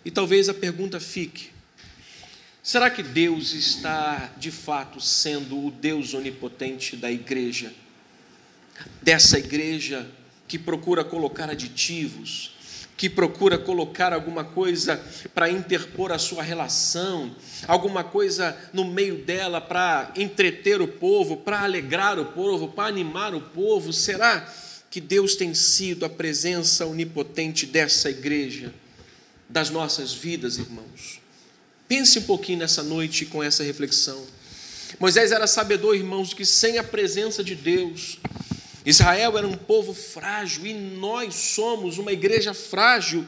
E 0.04 0.12
talvez 0.12 0.50
a 0.50 0.54
pergunta 0.54 1.00
fique: 1.00 1.52
será 2.62 2.90
que 2.90 3.02
Deus 3.02 3.54
está 3.54 4.34
de 4.38 4.52
fato 4.52 5.00
sendo 5.00 5.66
o 5.66 5.72
Deus 5.72 6.14
onipotente 6.14 6.96
da 6.96 7.12
igreja? 7.12 7.74
Dessa 9.02 9.40
igreja 9.40 10.10
que 10.48 10.58
procura 10.58 11.04
colocar 11.04 11.50
aditivos, 11.50 12.52
que 13.00 13.10
procura 13.10 13.58
colocar 13.58 14.12
alguma 14.12 14.44
coisa 14.44 15.02
para 15.34 15.50
interpor 15.50 16.12
a 16.12 16.20
sua 16.20 16.44
relação, 16.44 17.34
alguma 17.66 18.04
coisa 18.04 18.58
no 18.74 18.84
meio 18.84 19.20
dela 19.24 19.62
para 19.62 20.12
entreter 20.18 20.82
o 20.82 20.88
povo, 20.88 21.38
para 21.38 21.62
alegrar 21.62 22.20
o 22.20 22.26
povo, 22.26 22.68
para 22.68 22.90
animar 22.90 23.34
o 23.34 23.40
povo? 23.40 23.94
Será 23.94 24.54
que 24.90 25.00
Deus 25.00 25.38
tem 25.38 25.54
sido 25.54 26.06
a 26.06 26.10
presença 26.10 26.86
onipotente 26.86 27.66
dessa 27.66 28.10
igreja, 28.10 28.74
das 29.48 29.70
nossas 29.70 30.14
vidas, 30.14 30.58
irmãos? 30.58 31.22
Pense 31.88 32.20
um 32.20 32.24
pouquinho 32.24 32.60
nessa 32.60 32.84
noite 32.84 33.26
com 33.26 33.42
essa 33.42 33.64
reflexão. 33.64 34.22
Moisés 35.00 35.32
era 35.32 35.48
sabedor, 35.48 35.96
irmãos, 35.96 36.34
que 36.34 36.46
sem 36.46 36.78
a 36.78 36.84
presença 36.84 37.42
de 37.46 37.56
Deus, 37.56 38.20
Israel 38.86 39.38
era 39.38 39.48
um 39.48 39.58
povo 39.58 39.94
frágil 39.94 40.66
e 40.66 40.74
nós 40.74 41.36
somos 41.36 41.98
uma 41.98 42.12
igreja 42.12 42.54
frágil 42.54 43.26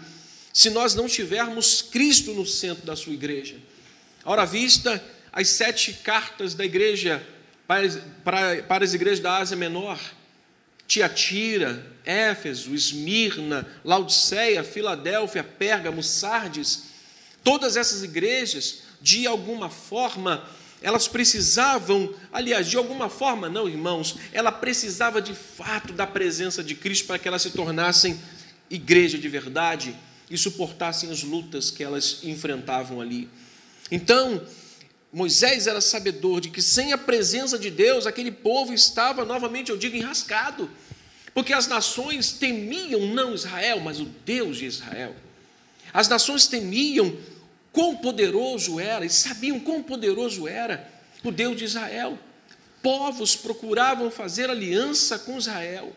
se 0.53 0.69
nós 0.69 0.95
não 0.95 1.07
tivermos 1.07 1.81
Cristo 1.81 2.33
no 2.33 2.45
centro 2.45 2.85
da 2.85 2.95
sua 2.95 3.13
igreja. 3.13 3.55
Ora 4.23 4.45
vista, 4.45 5.03
as 5.31 5.47
sete 5.49 5.93
cartas 5.93 6.53
da 6.53 6.65
igreja 6.65 7.25
para, 7.67 7.87
para, 8.23 8.63
para 8.63 8.85
as 8.85 8.93
igrejas 8.93 9.19
da 9.19 9.37
Ásia 9.37 9.55
Menor, 9.55 9.99
Tiatira, 10.87 11.85
Éfeso, 12.03 12.75
Esmirna, 12.75 13.65
Laodiceia, 13.83 14.63
Filadélfia, 14.63 15.43
Pérgamo, 15.43 16.03
Sardes, 16.03 16.83
todas 17.43 17.77
essas 17.77 18.03
igrejas, 18.03 18.79
de 19.01 19.25
alguma 19.25 19.69
forma, 19.69 20.45
elas 20.81 21.07
precisavam, 21.07 22.13
aliás, 22.33 22.67
de 22.67 22.75
alguma 22.75 23.07
forma, 23.07 23.47
não, 23.47 23.69
irmãos, 23.69 24.15
ela 24.33 24.51
precisava 24.51 25.21
de 25.21 25.35
fato 25.35 25.93
da 25.93 26.07
presença 26.07 26.63
de 26.63 26.73
Cristo 26.73 27.05
para 27.05 27.19
que 27.19 27.27
elas 27.27 27.43
se 27.43 27.51
tornassem 27.51 28.19
igreja 28.69 29.17
de 29.17 29.29
verdade 29.29 29.95
e 30.29 30.37
suportassem 30.37 31.11
as 31.11 31.21
lutas 31.21 31.69
que 31.69 31.83
elas 31.83 32.21
enfrentavam 32.23 32.99
ali. 32.99 33.29
Então, 33.91 34.41
Moisés 35.13 35.67
era 35.67 35.81
sabedor 35.81 36.41
de 36.41 36.49
que 36.49 36.61
sem 36.61 36.93
a 36.93 36.97
presença 36.97 37.59
de 37.59 37.69
Deus, 37.69 38.07
aquele 38.07 38.31
povo 38.31 38.73
estava, 38.73 39.23
novamente 39.23 39.69
eu 39.69 39.77
digo, 39.77 39.95
enrascado, 39.97 40.69
porque 41.33 41.53
as 41.53 41.67
nações 41.67 42.31
temiam 42.31 43.05
não 43.07 43.35
Israel, 43.35 43.79
mas 43.81 43.99
o 43.99 44.05
Deus 44.25 44.57
de 44.57 44.65
Israel. 44.65 45.15
As 45.93 46.07
nações 46.07 46.47
temiam 46.47 47.15
quão 47.71 47.95
poderoso 47.95 48.79
era, 48.79 49.05
e 49.05 49.09
sabiam 49.09 49.59
quão 49.59 49.81
poderoso 49.81 50.47
era 50.47 50.89
o 51.23 51.31
Deus 51.31 51.57
de 51.57 51.65
Israel. 51.65 52.17
Povos 52.81 53.35
procuravam 53.35 54.09
fazer 54.09 54.49
aliança 54.49 55.19
com 55.19 55.37
Israel, 55.37 55.95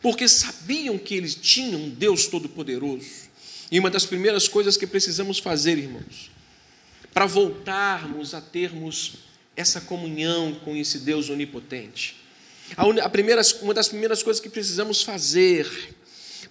porque 0.00 0.28
sabiam 0.28 0.96
que 0.98 1.14
eles 1.14 1.34
tinham 1.34 1.80
um 1.80 1.90
Deus 1.90 2.26
todo-poderoso. 2.26 3.24
E 3.70 3.78
uma 3.78 3.90
das 3.90 4.06
primeiras 4.06 4.46
coisas 4.46 4.76
que 4.76 4.86
precisamos 4.86 5.38
fazer, 5.38 5.78
irmãos, 5.78 6.30
para 7.12 7.26
voltarmos 7.26 8.34
a 8.34 8.40
termos 8.40 9.14
essa 9.56 9.80
comunhão 9.80 10.54
com 10.64 10.76
esse 10.76 10.98
Deus 10.98 11.30
onipotente. 11.30 12.16
A, 12.76 13.08
primeira, 13.08 13.42
uma 13.62 13.74
das 13.74 13.88
primeiras 13.88 14.22
coisas 14.22 14.40
que 14.40 14.48
precisamos 14.48 15.02
fazer 15.02 15.94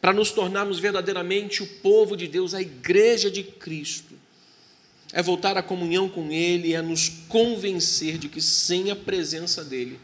para 0.04 0.12
nos 0.12 0.32
tornarmos 0.32 0.80
verdadeiramente 0.80 1.64
o 1.64 1.66
povo 1.66 2.18
de 2.18 2.28
Deus, 2.28 2.54
a 2.54 2.62
igreja 2.62 3.32
de 3.32 3.42
Cristo, 3.42 4.20
é 5.14 5.24
voltar 5.24 5.58
à 5.58 5.64
comunhão 5.64 6.10
com 6.10 6.30
Ele, 6.30 6.74
é 6.74 6.82
nos 6.82 7.08
convencer 7.30 8.18
de 8.18 8.28
que 8.28 8.42
sem 8.42 8.92
a 8.92 8.98
presença 8.98 9.64
dEle, 9.64 9.98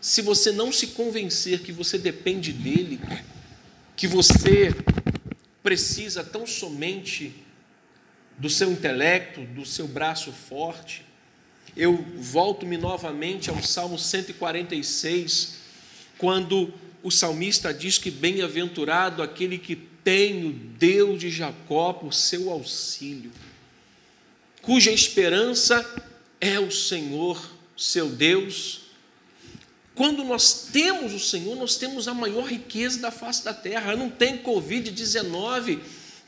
se 0.00 0.22
você 0.22 0.50
não 0.50 0.72
se 0.72 0.86
convencer 0.86 1.60
que 1.60 1.70
você 1.70 1.98
depende 1.98 2.50
dEle, 2.50 2.98
que 3.94 4.06
você 4.06 4.74
precisa 5.62 6.24
tão 6.24 6.46
somente 6.46 7.34
do 8.38 8.48
seu 8.48 8.72
intelecto, 8.72 9.42
do 9.42 9.66
seu 9.66 9.86
braço 9.86 10.32
forte, 10.32 11.04
eu 11.76 11.94
volto-me 12.16 12.78
novamente 12.78 13.50
ao 13.50 13.62
Salmo 13.62 13.98
146, 13.98 15.56
quando 16.16 16.72
o 17.06 17.10
salmista 17.12 17.72
diz 17.72 17.98
que 17.98 18.10
bem-aventurado 18.10 19.22
aquele 19.22 19.58
que 19.58 19.76
tem 19.76 20.44
o 20.44 20.52
Deus 20.52 21.20
de 21.20 21.30
Jacó 21.30 21.92
por 21.92 22.12
seu 22.12 22.50
auxílio, 22.50 23.30
cuja 24.60 24.90
esperança 24.90 25.86
é 26.40 26.58
o 26.58 26.68
Senhor, 26.68 27.40
seu 27.76 28.08
Deus. 28.08 28.86
Quando 29.94 30.24
nós 30.24 30.68
temos 30.72 31.14
o 31.14 31.20
Senhor, 31.20 31.54
nós 31.54 31.76
temos 31.76 32.08
a 32.08 32.12
maior 32.12 32.44
riqueza 32.44 32.98
da 32.98 33.12
face 33.12 33.44
da 33.44 33.54
terra. 33.54 33.94
Não 33.94 34.10
tem 34.10 34.38
Covid-19 34.38 35.78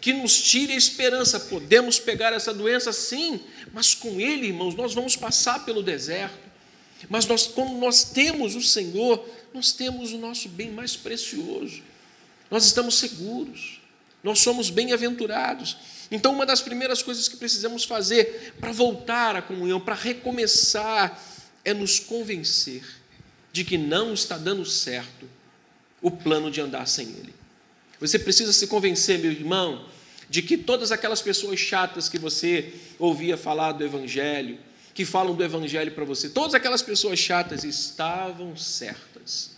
que 0.01 0.13
nos 0.13 0.41
tire 0.41 0.75
a 0.75 0.77
esperança. 0.77 1.41
Podemos 1.41 1.99
pegar 1.99 2.33
essa 2.33 2.55
doença, 2.55 2.93
sim, 2.93 3.41
mas 3.73 3.95
com 3.95 4.21
Ele, 4.21 4.47
irmãos, 4.47 4.77
nós 4.77 4.95
vamos 4.95 5.17
passar 5.17 5.65
pelo 5.65 5.83
deserto. 5.83 6.48
Mas 7.09 7.27
nós, 7.27 7.47
quando 7.47 7.75
nós 7.75 8.05
temos 8.05 8.55
o 8.55 8.63
Senhor, 8.63 9.25
nós 9.55 9.73
temos 9.73 10.13
o 10.13 10.19
nosso 10.19 10.49
bem 10.49 10.71
mais 10.71 10.97
precioso. 10.97 11.83
Nós 12.51 12.65
estamos 12.65 12.97
seguros. 12.97 13.81
Nós 14.23 14.41
somos 14.41 14.71
bem-aventurados. 14.71 15.77
Então, 16.11 16.33
uma 16.33 16.45
das 16.45 16.61
primeiras 16.61 17.03
coisas 17.03 17.29
que 17.29 17.37
precisamos 17.37 17.85
fazer 17.85 18.55
para 18.59 18.73
voltar 18.73 19.37
à 19.37 19.43
comunhão, 19.43 19.79
para 19.79 19.95
recomeçar, 19.95 21.23
é 21.65 21.73
nos 21.73 22.01
convencer 22.01 22.83
de 23.53 23.65
que 23.65 23.79
não 23.79 24.15
está 24.15 24.37
dando 24.37 24.65
certo 24.65 25.29
o 26.01 26.11
plano 26.11 26.51
de 26.51 26.61
andar 26.61 26.87
sem 26.87 27.07
Ele. 27.09 27.35
Você 28.01 28.19
precisa 28.19 28.53
se 28.53 28.67
convencer, 28.67 29.19
meu 29.19 29.33
irmão, 29.33 29.87
de 30.31 30.43
que 30.43 30.57
todas 30.57 30.93
aquelas 30.93 31.21
pessoas 31.21 31.59
chatas 31.59 32.09
que 32.09 32.19
você 32.19 32.73
ouvia 32.99 33.37
falar 33.37 33.73
do 33.73 33.85
Evangelho, 33.85 34.59
que 34.99 35.05
falam 35.05 35.33
do 35.33 35.45
Evangelho 35.45 35.93
para 35.93 36.05
você, 36.05 36.29
todas 36.29 36.57
aquelas 36.57 36.83
pessoas 36.83 37.21
chatas 37.21 37.63
estavam 37.63 38.57
certas. 38.57 39.53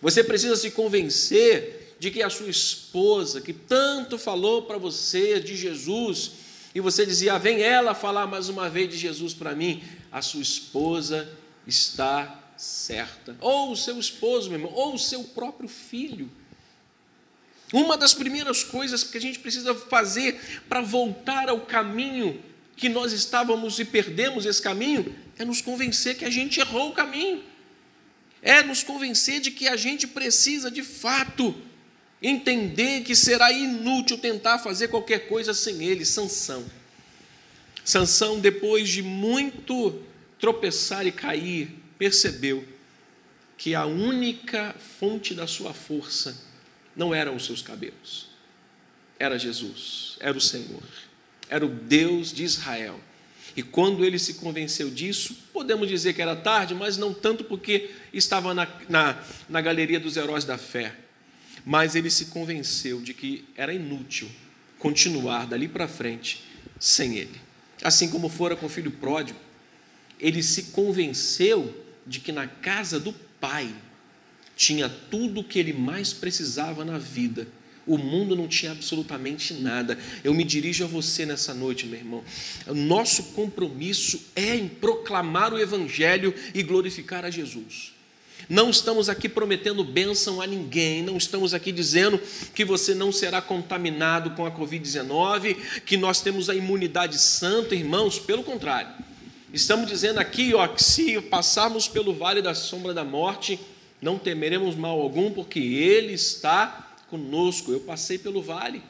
Você 0.00 0.24
precisa 0.24 0.56
se 0.56 0.72
convencer 0.72 1.94
de 2.00 2.10
que 2.10 2.20
a 2.20 2.28
sua 2.28 2.50
esposa, 2.50 3.40
que 3.40 3.52
tanto 3.52 4.18
falou 4.18 4.62
para 4.62 4.78
você 4.78 5.38
de 5.38 5.54
Jesus, 5.54 6.32
e 6.74 6.80
você 6.80 7.06
dizia, 7.06 7.38
vem 7.38 7.62
ela 7.62 7.94
falar 7.94 8.26
mais 8.26 8.48
uma 8.48 8.68
vez 8.68 8.90
de 8.90 8.98
Jesus 8.98 9.32
para 9.32 9.54
mim, 9.54 9.84
a 10.10 10.20
sua 10.20 10.42
esposa 10.42 11.30
está 11.64 12.52
certa. 12.56 13.36
Ou 13.40 13.70
o 13.70 13.76
seu 13.76 14.00
esposo, 14.00 14.50
meu 14.50 14.58
irmão, 14.58 14.72
ou 14.74 14.94
o 14.94 14.98
seu 14.98 15.22
próprio 15.22 15.68
filho. 15.68 16.28
Uma 17.72 17.96
das 17.96 18.14
primeiras 18.14 18.64
coisas 18.64 19.04
que 19.04 19.16
a 19.16 19.20
gente 19.20 19.38
precisa 19.38 19.76
fazer 19.76 20.40
para 20.68 20.80
voltar 20.80 21.48
ao 21.48 21.60
caminho 21.60 22.42
que 22.76 22.88
nós 22.88 23.12
estávamos 23.12 23.78
e 23.78 23.84
perdemos 23.84 24.46
esse 24.46 24.60
caminho, 24.60 25.14
é 25.38 25.44
nos 25.44 25.60
convencer 25.60 26.16
que 26.16 26.24
a 26.24 26.30
gente 26.30 26.60
errou 26.60 26.90
o 26.90 26.94
caminho. 26.94 27.42
É 28.40 28.62
nos 28.62 28.82
convencer 28.82 29.40
de 29.40 29.50
que 29.50 29.68
a 29.68 29.76
gente 29.76 30.06
precisa 30.06 30.70
de 30.70 30.82
fato 30.82 31.54
entender 32.20 33.02
que 33.02 33.14
será 33.14 33.52
inútil 33.52 34.18
tentar 34.18 34.58
fazer 34.58 34.88
qualquer 34.88 35.28
coisa 35.28 35.54
sem 35.54 35.82
ele, 35.84 36.04
Sansão. 36.04 36.64
Sansão, 37.84 38.40
depois 38.40 38.88
de 38.88 39.02
muito 39.02 40.02
tropeçar 40.38 41.06
e 41.06 41.12
cair, 41.12 41.70
percebeu 41.98 42.66
que 43.56 43.74
a 43.74 43.86
única 43.86 44.74
fonte 44.98 45.34
da 45.34 45.46
sua 45.46 45.72
força 45.72 46.36
não 46.96 47.14
eram 47.14 47.36
os 47.36 47.44
seus 47.44 47.62
cabelos, 47.62 48.28
era 49.18 49.38
Jesus, 49.38 50.16
era 50.20 50.36
o 50.36 50.40
Senhor 50.40 50.82
era 51.52 51.66
o 51.66 51.68
Deus 51.68 52.32
de 52.32 52.44
Israel. 52.44 52.98
E 53.54 53.62
quando 53.62 54.06
ele 54.06 54.18
se 54.18 54.34
convenceu 54.34 54.88
disso, 54.88 55.36
podemos 55.52 55.86
dizer 55.86 56.14
que 56.14 56.22
era 56.22 56.34
tarde, 56.34 56.74
mas 56.74 56.96
não 56.96 57.12
tanto 57.12 57.44
porque 57.44 57.90
estava 58.10 58.54
na, 58.54 58.66
na, 58.88 59.22
na 59.50 59.60
galeria 59.60 60.00
dos 60.00 60.16
heróis 60.16 60.46
da 60.46 60.56
fé. 60.56 60.96
Mas 61.62 61.94
ele 61.94 62.08
se 62.08 62.26
convenceu 62.26 63.02
de 63.02 63.12
que 63.12 63.44
era 63.54 63.74
inútil 63.74 64.30
continuar 64.78 65.46
dali 65.46 65.68
para 65.68 65.86
frente 65.86 66.42
sem 66.80 67.18
ele. 67.18 67.38
Assim 67.82 68.08
como 68.08 68.30
fora 68.30 68.56
com 68.56 68.64
o 68.64 68.70
filho 68.70 68.90
pródigo, 68.90 69.38
ele 70.18 70.42
se 70.42 70.64
convenceu 70.64 71.84
de 72.06 72.18
que 72.18 72.32
na 72.32 72.46
casa 72.46 72.98
do 72.98 73.12
pai 73.38 73.74
tinha 74.56 74.88
tudo 74.88 75.40
o 75.40 75.44
que 75.44 75.58
ele 75.58 75.74
mais 75.74 76.14
precisava 76.14 76.82
na 76.82 76.96
vida 76.96 77.46
o 77.86 77.98
mundo 77.98 78.36
não 78.36 78.46
tinha 78.46 78.72
absolutamente 78.72 79.54
nada. 79.54 79.98
Eu 80.22 80.32
me 80.32 80.44
dirijo 80.44 80.84
a 80.84 80.86
você 80.86 81.26
nessa 81.26 81.52
noite, 81.52 81.86
meu 81.86 81.98
irmão. 81.98 82.24
O 82.66 82.74
nosso 82.74 83.24
compromisso 83.34 84.20
é 84.36 84.54
em 84.54 84.68
proclamar 84.68 85.52
o 85.52 85.58
Evangelho 85.58 86.34
e 86.54 86.62
glorificar 86.62 87.24
a 87.24 87.30
Jesus. 87.30 87.92
Não 88.48 88.70
estamos 88.70 89.08
aqui 89.08 89.28
prometendo 89.28 89.84
bênção 89.84 90.40
a 90.40 90.46
ninguém, 90.46 91.02
não 91.02 91.16
estamos 91.16 91.54
aqui 91.54 91.70
dizendo 91.70 92.20
que 92.54 92.64
você 92.64 92.94
não 92.94 93.12
será 93.12 93.40
contaminado 93.40 94.32
com 94.32 94.44
a 94.44 94.50
Covid-19, 94.50 95.56
que 95.86 95.96
nós 95.96 96.20
temos 96.20 96.50
a 96.50 96.54
imunidade 96.54 97.18
santa, 97.18 97.74
irmãos, 97.74 98.18
pelo 98.18 98.42
contrário. 98.42 98.90
Estamos 99.52 99.86
dizendo 99.86 100.18
aqui, 100.18 100.54
ó, 100.54 100.66
que 100.66 100.82
se 100.82 101.20
passarmos 101.20 101.86
pelo 101.86 102.12
vale 102.14 102.42
da 102.42 102.54
sombra 102.54 102.92
da 102.92 103.04
morte, 103.04 103.60
não 104.00 104.18
temeremos 104.18 104.74
mal 104.74 105.00
algum, 105.00 105.30
porque 105.30 105.60
Ele 105.60 106.14
está 106.14 106.91
conosco. 107.12 107.70
Eu 107.70 107.80
passei 107.80 108.16
pelo 108.16 108.42
vale. 108.42 108.82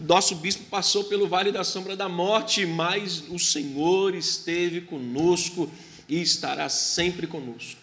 Nosso 0.00 0.36
bispo 0.36 0.62
passou 0.70 1.02
pelo 1.04 1.26
vale 1.26 1.50
da 1.50 1.64
sombra 1.64 1.96
da 1.96 2.08
morte, 2.08 2.64
mas 2.64 3.24
o 3.28 3.38
Senhor 3.40 4.14
esteve 4.14 4.82
conosco 4.82 5.68
e 6.08 6.22
estará 6.22 6.68
sempre 6.68 7.26
conosco. 7.26 7.80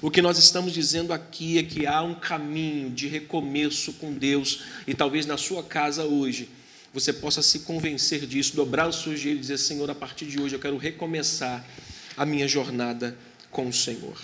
O 0.00 0.10
que 0.10 0.22
nós 0.22 0.38
estamos 0.38 0.72
dizendo 0.72 1.12
aqui 1.12 1.58
é 1.58 1.62
que 1.62 1.86
há 1.86 2.00
um 2.02 2.14
caminho 2.14 2.88
de 2.88 3.06
recomeço 3.06 3.92
com 3.94 4.14
Deus, 4.14 4.62
e 4.86 4.94
talvez 4.94 5.26
na 5.26 5.36
sua 5.36 5.62
casa 5.62 6.04
hoje 6.04 6.48
você 6.94 7.12
possa 7.12 7.42
se 7.42 7.60
convencer 7.60 8.24
disso, 8.24 8.56
dobrar 8.56 8.88
os 8.88 9.02
seus 9.02 9.20
joelhos 9.20 9.40
e 9.40 9.42
dizer: 9.42 9.58
Senhor, 9.58 9.90
a 9.90 9.94
partir 9.94 10.24
de 10.24 10.40
hoje 10.40 10.56
eu 10.56 10.60
quero 10.60 10.78
recomeçar 10.78 11.62
a 12.16 12.24
minha 12.24 12.48
jornada 12.48 13.14
com 13.50 13.68
o 13.68 13.72
Senhor. 13.72 14.18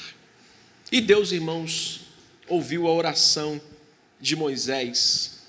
E 0.90 1.00
Deus, 1.02 1.32
irmãos, 1.32 2.00
ouviu 2.48 2.88
a 2.88 2.92
oração 2.92 3.60
de 4.24 4.34
Moisés, 4.34 5.42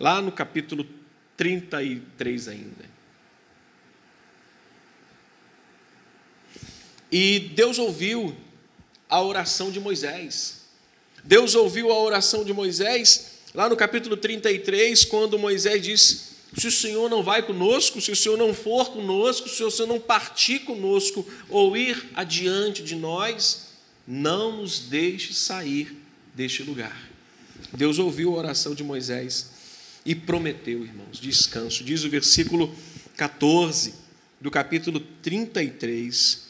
lá 0.00 0.22
no 0.22 0.32
capítulo 0.32 0.86
33 1.36 2.48
ainda. 2.48 2.86
E 7.12 7.50
Deus 7.54 7.78
ouviu 7.78 8.34
a 9.06 9.20
oração 9.20 9.70
de 9.70 9.78
Moisés. 9.78 10.62
Deus 11.22 11.54
ouviu 11.54 11.92
a 11.92 12.00
oração 12.00 12.42
de 12.42 12.54
Moisés 12.54 13.40
lá 13.52 13.68
no 13.68 13.76
capítulo 13.76 14.16
33, 14.16 15.04
quando 15.04 15.38
Moisés 15.38 15.82
disse: 15.82 16.20
Se 16.56 16.66
o 16.66 16.72
Senhor 16.72 17.10
não 17.10 17.22
vai 17.22 17.42
conosco, 17.42 18.00
se 18.00 18.10
o 18.10 18.16
Senhor 18.16 18.38
não 18.38 18.54
for 18.54 18.92
conosco, 18.92 19.46
se 19.46 19.62
o 19.62 19.70
Senhor 19.70 19.88
não 19.88 20.00
partir 20.00 20.60
conosco 20.60 21.28
ou 21.50 21.76
ir 21.76 22.02
adiante 22.14 22.82
de 22.82 22.96
nós, 22.96 23.72
não 24.06 24.62
nos 24.62 24.78
deixe 24.78 25.34
sair 25.34 25.94
deste 26.34 26.62
lugar. 26.62 27.15
Deus 27.72 27.98
ouviu 27.98 28.34
a 28.34 28.38
oração 28.38 28.74
de 28.74 28.82
Moisés 28.84 29.50
e 30.04 30.14
prometeu, 30.14 30.84
irmãos, 30.84 31.18
descanso. 31.18 31.84
Diz 31.84 32.04
o 32.04 32.10
versículo 32.10 32.74
14 33.16 33.94
do 34.40 34.50
capítulo 34.50 35.00
33 35.22 36.46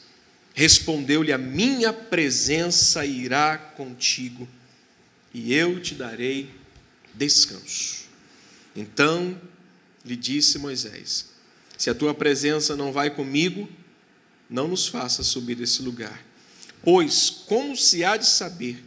Respondeu-lhe: 0.56 1.34
A 1.34 1.38
minha 1.38 1.92
presença 1.92 3.04
irá 3.04 3.58
contigo, 3.58 4.48
e 5.34 5.52
eu 5.52 5.78
te 5.78 5.94
darei 5.94 6.50
descanso. 7.12 8.06
Então 8.74 9.38
lhe 10.02 10.16
disse 10.16 10.58
Moisés: 10.58 11.26
Se 11.76 11.90
a 11.90 11.94
tua 11.94 12.14
presença 12.14 12.74
não 12.74 12.90
vai 12.90 13.10
comigo, 13.10 13.68
não 14.48 14.66
nos 14.66 14.88
faça 14.88 15.22
subir 15.22 15.56
desse 15.56 15.82
lugar. 15.82 16.24
Pois 16.82 17.28
como 17.28 17.76
se 17.76 18.02
há 18.02 18.16
de 18.16 18.26
saber 18.26 18.82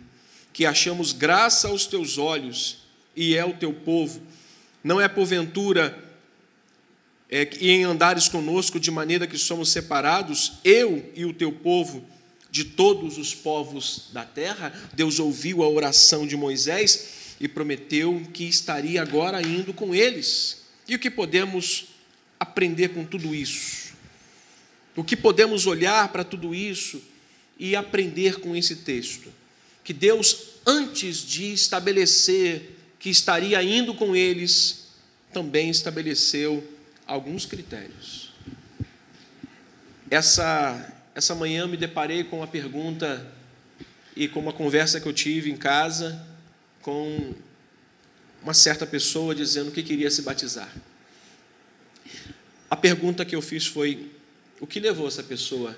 que 0.60 0.66
achamos 0.66 1.14
graça 1.14 1.70
aos 1.70 1.86
teus 1.86 2.18
olhos 2.18 2.80
e 3.16 3.34
é 3.34 3.46
o 3.46 3.54
teu 3.54 3.72
povo? 3.72 4.22
Não 4.84 5.00
é 5.00 5.08
porventura 5.08 5.98
é, 7.30 7.44
em 7.62 7.86
andares 7.86 8.28
conosco 8.28 8.78
de 8.78 8.92
maneira 8.92 9.26
que 9.26 9.38
somos 9.38 9.70
separados, 9.70 10.60
eu 10.66 11.14
e 11.16 11.24
o 11.24 11.34
teu 11.34 11.50
povo, 11.50 12.06
de 12.52 12.66
todos 12.66 13.18
os 13.18 13.34
povos 13.34 14.10
da 14.12 14.26
terra. 14.26 14.74
Deus 14.94 15.18
ouviu 15.18 15.64
a 15.64 15.70
oração 15.70 16.28
de 16.28 16.36
Moisés 16.36 17.38
e 17.40 17.48
prometeu 17.48 18.22
que 18.34 18.44
estaria 18.44 19.02
agora 19.02 19.42
indo 19.42 19.74
com 19.74 19.96
eles. 19.96 20.66
E 20.86 20.94
o 20.94 21.00
que 21.00 21.10
podemos 21.10 21.86
aprender 22.38 22.90
com 22.90 23.06
tudo 23.06 23.34
isso? 23.34 23.94
O 24.94 25.06
que 25.06 25.16
podemos 25.16 25.66
olhar 25.68 26.10
para 26.10 26.26
tudo 26.26 26.54
isso 26.54 27.02
e 27.58 27.78
aprender 27.78 28.42
com 28.42 28.58
esse 28.58 28.76
texto? 28.76 29.40
Que 29.90 29.94
Deus, 29.94 30.49
antes 30.66 31.18
de 31.18 31.54
estabelecer 31.54 32.78
que 33.00 33.10
estaria 33.10 33.62
indo 33.64 33.94
com 33.96 34.16
eles, 34.16 34.90
também 35.32 35.70
estabeleceu 35.70 36.64
alguns 37.06 37.46
critérios. 37.46 38.34
Essa, 40.10 40.94
essa 41.16 41.36
manhã 41.36 41.68
me 41.68 41.78
deparei 41.78 42.24
com 42.24 42.38
uma 42.38 42.48
pergunta 42.48 43.26
e 44.16 44.28
com 44.28 44.40
uma 44.40 44.54
conversa 44.54 45.00
que 45.00 45.08
eu 45.08 45.14
tive 45.14 45.50
em 45.50 45.58
casa 45.58 46.26
com 46.82 47.34
uma 48.42 48.54
certa 48.54 48.86
pessoa 48.86 49.36
dizendo 49.36 49.72
que 49.72 49.84
queria 49.84 50.10
se 50.10 50.22
batizar. 50.22 50.74
A 52.70 52.76
pergunta 52.76 53.26
que 53.26 53.36
eu 53.36 53.42
fiz 53.42 53.66
foi: 53.68 54.12
o 54.60 54.68
que 54.68 54.80
levou 54.80 55.08
essa 55.08 55.24
pessoa 55.24 55.78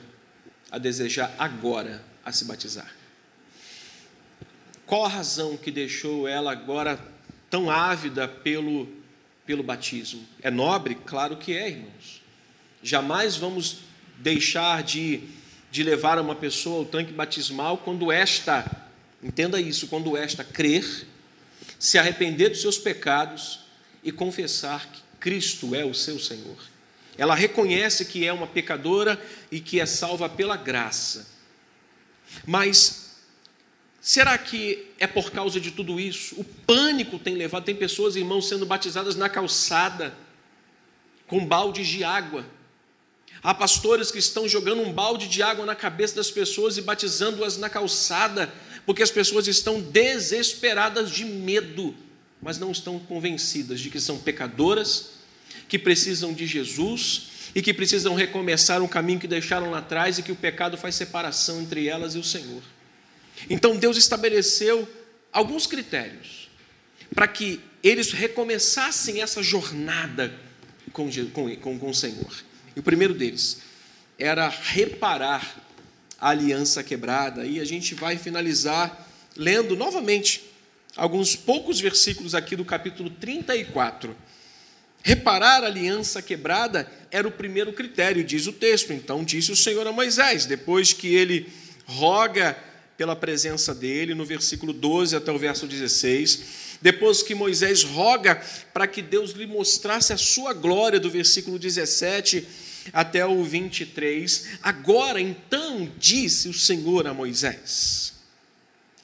a 0.69 0.77
desejar 0.77 1.33
agora 1.37 2.03
a 2.23 2.31
se 2.31 2.45
batizar? 2.45 3.00
Qual 4.91 5.05
a 5.05 5.07
razão 5.07 5.55
que 5.55 5.71
deixou 5.71 6.27
ela 6.27 6.51
agora 6.51 6.99
tão 7.49 7.71
ávida 7.71 8.27
pelo 8.27 8.89
pelo 9.45 9.63
batismo. 9.63 10.27
É 10.41 10.51
nobre? 10.51 10.95
Claro 10.95 11.37
que 11.37 11.55
é, 11.55 11.69
irmãos. 11.69 12.21
Jamais 12.83 13.37
vamos 13.37 13.77
deixar 14.17 14.83
de, 14.83 15.21
de 15.71 15.81
levar 15.81 16.19
uma 16.19 16.35
pessoa 16.35 16.79
ao 16.79 16.85
tanque 16.85 17.13
batismal 17.13 17.77
quando 17.77 18.11
esta, 18.11 18.69
entenda 19.23 19.61
isso, 19.61 19.87
quando 19.87 20.17
esta 20.17 20.43
crer, 20.43 21.07
se 21.79 21.97
arrepender 21.97 22.49
dos 22.49 22.59
seus 22.59 22.77
pecados 22.77 23.61
e 24.03 24.11
confessar 24.11 24.91
que 24.91 25.01
Cristo 25.21 25.73
é 25.73 25.85
o 25.85 25.93
seu 25.93 26.19
Senhor. 26.19 26.57
Ela 27.17 27.33
reconhece 27.33 28.03
que 28.03 28.27
é 28.27 28.33
uma 28.33 28.45
pecadora 28.45 29.17
e 29.49 29.61
que 29.61 29.79
é 29.79 29.85
salva 29.85 30.27
pela 30.27 30.57
graça. 30.57 31.29
Mas 32.45 33.00
Será 34.01 34.35
que 34.35 34.87
é 34.97 35.05
por 35.05 35.29
causa 35.29 35.61
de 35.61 35.69
tudo 35.69 35.99
isso? 35.99 36.33
O 36.39 36.43
pânico 36.43 37.19
tem 37.19 37.35
levado, 37.35 37.63
tem 37.63 37.75
pessoas, 37.75 38.15
irmãos, 38.15 38.47
sendo 38.47 38.65
batizadas 38.65 39.15
na 39.15 39.29
calçada, 39.29 40.11
com 41.27 41.45
baldes 41.45 41.87
de 41.87 42.03
água. 42.03 42.43
Há 43.43 43.53
pastores 43.53 44.09
que 44.09 44.17
estão 44.17 44.49
jogando 44.49 44.81
um 44.81 44.91
balde 44.91 45.27
de 45.27 45.43
água 45.43 45.67
na 45.67 45.75
cabeça 45.75 46.15
das 46.15 46.31
pessoas 46.31 46.77
e 46.77 46.81
batizando-as 46.81 47.57
na 47.57 47.69
calçada, 47.69 48.51
porque 48.87 49.03
as 49.03 49.11
pessoas 49.11 49.47
estão 49.47 49.79
desesperadas 49.79 51.11
de 51.11 51.23
medo, 51.23 51.95
mas 52.41 52.57
não 52.57 52.71
estão 52.71 52.97
convencidas 52.97 53.79
de 53.79 53.91
que 53.91 53.99
são 53.99 54.17
pecadoras, 54.17 55.11
que 55.69 55.77
precisam 55.77 56.33
de 56.33 56.47
Jesus 56.47 57.27
e 57.53 57.61
que 57.61 57.73
precisam 57.73 58.15
recomeçar 58.15 58.81
um 58.81 58.87
caminho 58.87 59.19
que 59.19 59.27
deixaram 59.27 59.69
lá 59.69 59.77
atrás 59.77 60.17
e 60.17 60.23
que 60.23 60.31
o 60.31 60.35
pecado 60.35 60.75
faz 60.75 60.95
separação 60.95 61.61
entre 61.61 61.87
elas 61.87 62.15
e 62.15 62.17
o 62.17 62.23
Senhor. 62.23 62.63
Então 63.49 63.75
Deus 63.75 63.97
estabeleceu 63.97 64.87
alguns 65.31 65.67
critérios 65.67 66.49
para 67.13 67.27
que 67.27 67.59
eles 67.83 68.11
recomeçassem 68.11 69.21
essa 69.21 69.41
jornada 69.41 70.33
com, 70.91 71.09
com, 71.59 71.79
com 71.79 71.89
o 71.89 71.93
Senhor. 71.93 72.43
E 72.75 72.79
o 72.79 72.83
primeiro 72.83 73.13
deles 73.13 73.61
era 74.17 74.47
reparar 74.47 75.61
a 76.19 76.29
aliança 76.29 76.83
quebrada. 76.83 77.45
E 77.45 77.59
a 77.59 77.65
gente 77.65 77.95
vai 77.95 78.17
finalizar 78.17 79.07
lendo 79.35 79.75
novamente 79.75 80.43
alguns 80.95 81.35
poucos 81.35 81.79
versículos 81.79 82.35
aqui 82.35 82.55
do 82.55 82.63
capítulo 82.63 83.09
34. 83.09 84.15
Reparar 85.03 85.63
a 85.63 85.67
aliança 85.67 86.21
quebrada 86.21 86.89
era 87.09 87.27
o 87.27 87.31
primeiro 87.31 87.73
critério, 87.73 88.23
diz 88.23 88.45
o 88.45 88.53
texto. 88.53 88.93
Então 88.93 89.23
disse 89.23 89.51
o 89.51 89.55
Senhor 89.55 89.85
a 89.87 89.91
Moisés, 89.91 90.45
depois 90.45 90.93
que 90.93 91.15
ele 91.15 91.51
roga 91.85 92.55
pela 93.01 93.15
presença 93.15 93.73
dele, 93.73 94.13
no 94.13 94.23
versículo 94.23 94.71
12 94.71 95.15
até 95.15 95.31
o 95.31 95.37
verso 95.39 95.65
16. 95.65 96.77
Depois 96.79 97.23
que 97.23 97.33
Moisés 97.33 97.81
roga 97.81 98.39
para 98.71 98.85
que 98.85 99.01
Deus 99.01 99.31
lhe 99.31 99.47
mostrasse 99.47 100.13
a 100.13 100.17
sua 100.19 100.53
glória, 100.53 100.99
do 100.99 101.09
versículo 101.09 101.57
17 101.57 102.47
até 102.93 103.25
o 103.25 103.43
23. 103.43 104.49
Agora 104.61 105.19
então 105.19 105.91
disse 105.97 106.47
o 106.47 106.53
Senhor 106.53 107.07
a 107.07 107.13
Moisés: 107.13 108.13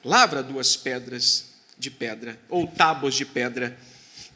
Lavra 0.04 0.44
duas 0.44 0.76
pedras 0.76 1.46
de 1.76 1.90
pedra, 1.90 2.38
ou 2.48 2.68
tábuas 2.68 3.16
de 3.16 3.24
pedra, 3.24 3.76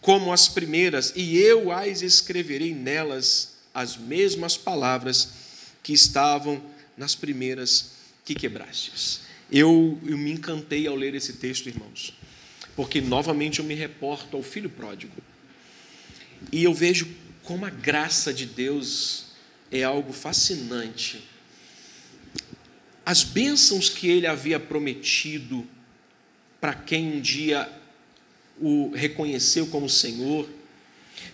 como 0.00 0.32
as 0.32 0.48
primeiras, 0.48 1.12
e 1.14 1.38
eu 1.38 1.70
as 1.70 2.02
escreverei 2.02 2.74
nelas 2.74 3.58
as 3.72 3.96
mesmas 3.96 4.56
palavras 4.56 5.28
que 5.84 5.92
estavam 5.92 6.60
nas 6.96 7.14
primeiras 7.14 7.92
que 8.24 8.34
quebrastes. 8.34 9.30
Eu, 9.52 10.00
eu 10.06 10.16
me 10.16 10.32
encantei 10.32 10.86
ao 10.86 10.96
ler 10.96 11.14
esse 11.14 11.34
texto, 11.34 11.68
irmãos, 11.68 12.14
porque 12.74 13.02
novamente 13.02 13.58
eu 13.58 13.64
me 13.66 13.74
reporto 13.74 14.34
ao 14.34 14.42
filho 14.42 14.70
pródigo. 14.70 15.12
E 16.50 16.64
eu 16.64 16.72
vejo 16.72 17.06
como 17.42 17.66
a 17.66 17.70
graça 17.70 18.32
de 18.32 18.46
Deus 18.46 19.26
é 19.70 19.82
algo 19.82 20.10
fascinante. 20.10 21.22
As 23.04 23.22
bênçãos 23.22 23.90
que 23.90 24.08
ele 24.08 24.26
havia 24.26 24.58
prometido 24.58 25.66
para 26.58 26.72
quem 26.72 27.16
um 27.16 27.20
dia 27.20 27.70
o 28.58 28.90
reconheceu 28.94 29.66
como 29.66 29.86
Senhor, 29.86 30.48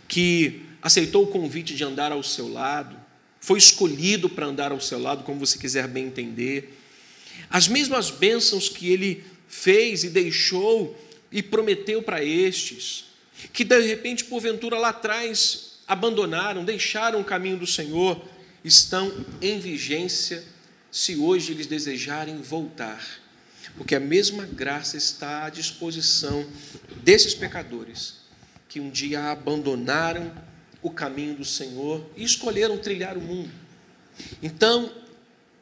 que 0.08 0.62
aceitou 0.82 1.22
o 1.22 1.28
convite 1.28 1.72
de 1.72 1.84
andar 1.84 2.10
ao 2.10 2.24
seu 2.24 2.48
lado, 2.48 2.96
foi 3.38 3.58
escolhido 3.58 4.28
para 4.28 4.46
andar 4.46 4.72
ao 4.72 4.80
seu 4.80 4.98
lado, 4.98 5.22
como 5.22 5.38
você 5.38 5.56
quiser 5.56 5.86
bem 5.86 6.06
entender, 6.06 6.77
as 7.50 7.68
mesmas 7.68 8.10
bênçãos 8.10 8.68
que 8.68 8.90
ele 8.90 9.24
fez 9.48 10.04
e 10.04 10.10
deixou 10.10 10.96
e 11.30 11.42
prometeu 11.42 12.02
para 12.02 12.22
estes, 12.24 13.06
que 13.52 13.64
de 13.64 13.80
repente, 13.80 14.24
porventura, 14.24 14.78
lá 14.78 14.88
atrás 14.90 15.78
abandonaram, 15.86 16.64
deixaram 16.64 17.20
o 17.20 17.24
caminho 17.24 17.58
do 17.58 17.66
Senhor, 17.66 18.22
estão 18.64 19.24
em 19.40 19.58
vigência 19.58 20.44
se 20.90 21.16
hoje 21.16 21.52
eles 21.52 21.66
desejarem 21.66 22.40
voltar, 22.42 23.04
porque 23.76 23.94
a 23.94 24.00
mesma 24.00 24.44
graça 24.44 24.96
está 24.96 25.44
à 25.44 25.50
disposição 25.50 26.46
desses 27.02 27.34
pecadores 27.34 28.18
que 28.68 28.80
um 28.80 28.90
dia 28.90 29.30
abandonaram 29.30 30.32
o 30.82 30.90
caminho 30.90 31.34
do 31.34 31.44
Senhor 31.44 32.04
e 32.16 32.24
escolheram 32.24 32.76
trilhar 32.78 33.16
o 33.16 33.20
mundo. 33.20 33.50
Então, 34.42 34.92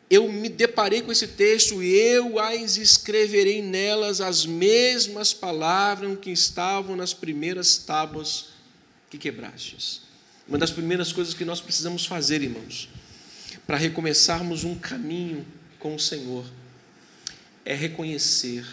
eu 0.09 0.31
me 0.31 0.49
deparei 0.49 1.03
com 1.03 1.11
esse 1.11 1.27
texto, 1.27 1.83
eu 1.83 2.39
as 2.39 2.77
escreverei 2.77 3.61
nelas 3.61 4.21
as 4.21 4.47
mesmas 4.47 5.35
palavras 5.35 6.19
que 6.21 6.31
estavam 6.31 6.95
nas 6.95 7.13
primeiras 7.13 7.77
tábuas 7.79 8.51
que 9.11 9.19
quebrastes. 9.19 10.03
Uma 10.47 10.59
das 10.59 10.71
primeiras 10.71 11.13
coisas 11.13 11.35
que 11.35 11.45
nós 11.45 11.61
precisamos 11.61 12.07
fazer, 12.07 12.41
irmãos, 12.41 12.89
para 13.67 13.77
recomeçarmos 13.77 14.63
um 14.63 14.77
caminho 14.77 15.45
com 15.81 15.97
o 15.97 16.01
Senhor, 16.01 16.45
é 17.65 17.75
reconhecer 17.75 18.65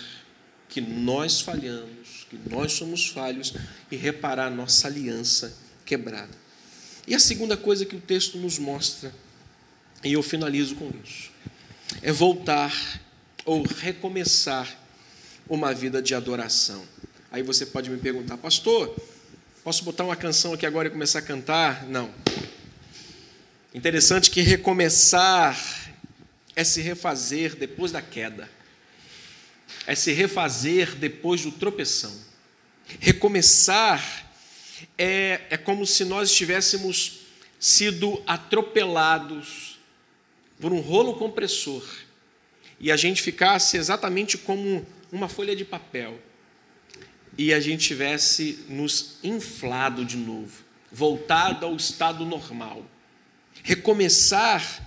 que 0.69 0.79
nós 0.79 1.41
falhamos, 1.41 2.27
que 2.29 2.37
nós 2.47 2.73
somos 2.73 3.07
falhos 3.07 3.53
e 3.91 3.95
reparar 3.95 4.51
nossa 4.51 4.87
aliança 4.87 5.57
quebrada. 5.83 6.43
E 7.07 7.15
a 7.15 7.19
segunda 7.19 7.57
coisa 7.57 7.85
que 7.85 7.95
o 7.95 8.01
texto 8.01 8.37
nos 8.37 8.59
mostra 8.59 9.13
e 10.03 10.13
eu 10.13 10.23
finalizo 10.23 10.75
com 10.75 10.91
isso. 11.03 11.31
É 12.01 12.11
voltar 12.11 12.73
ou 13.45 13.63
recomeçar 13.63 14.77
uma 15.47 15.73
vida 15.73 16.01
de 16.01 16.13
adoração. 16.15 16.83
Aí 17.31 17.41
você 17.41 17.65
pode 17.65 17.89
me 17.89 17.97
perguntar, 17.97 18.37
pastor, 18.37 18.95
posso 19.63 19.83
botar 19.83 20.03
uma 20.03 20.15
canção 20.15 20.53
aqui 20.53 20.65
agora 20.65 20.87
e 20.87 20.91
começar 20.91 21.19
a 21.19 21.21
cantar? 21.21 21.85
Não. 21.87 22.13
Interessante 23.73 24.29
que 24.29 24.41
recomeçar 24.41 25.57
é 26.55 26.63
se 26.63 26.81
refazer 26.81 27.55
depois 27.55 27.91
da 27.91 28.01
queda, 28.01 28.49
é 29.87 29.95
se 29.95 30.11
refazer 30.11 30.95
depois 30.95 31.41
do 31.41 31.51
tropeção. 31.51 32.13
Recomeçar 32.99 34.31
é, 34.97 35.41
é 35.49 35.57
como 35.57 35.85
se 35.87 36.05
nós 36.05 36.29
estivéssemos 36.29 37.21
sido 37.59 38.21
atropelados 38.27 39.72
por 40.59 40.71
um 40.71 40.79
rolo 40.79 41.15
compressor 41.15 41.83
e 42.79 42.91
a 42.91 42.97
gente 42.97 43.21
ficasse 43.21 43.77
exatamente 43.77 44.37
como 44.37 44.85
uma 45.11 45.29
folha 45.29 45.55
de 45.55 45.63
papel 45.63 46.19
e 47.37 47.53
a 47.53 47.59
gente 47.59 47.87
tivesse 47.87 48.65
nos 48.69 49.17
inflado 49.23 50.05
de 50.05 50.17
novo, 50.17 50.63
voltado 50.91 51.65
ao 51.65 51.75
estado 51.75 52.25
normal. 52.25 52.85
Recomeçar 53.63 54.85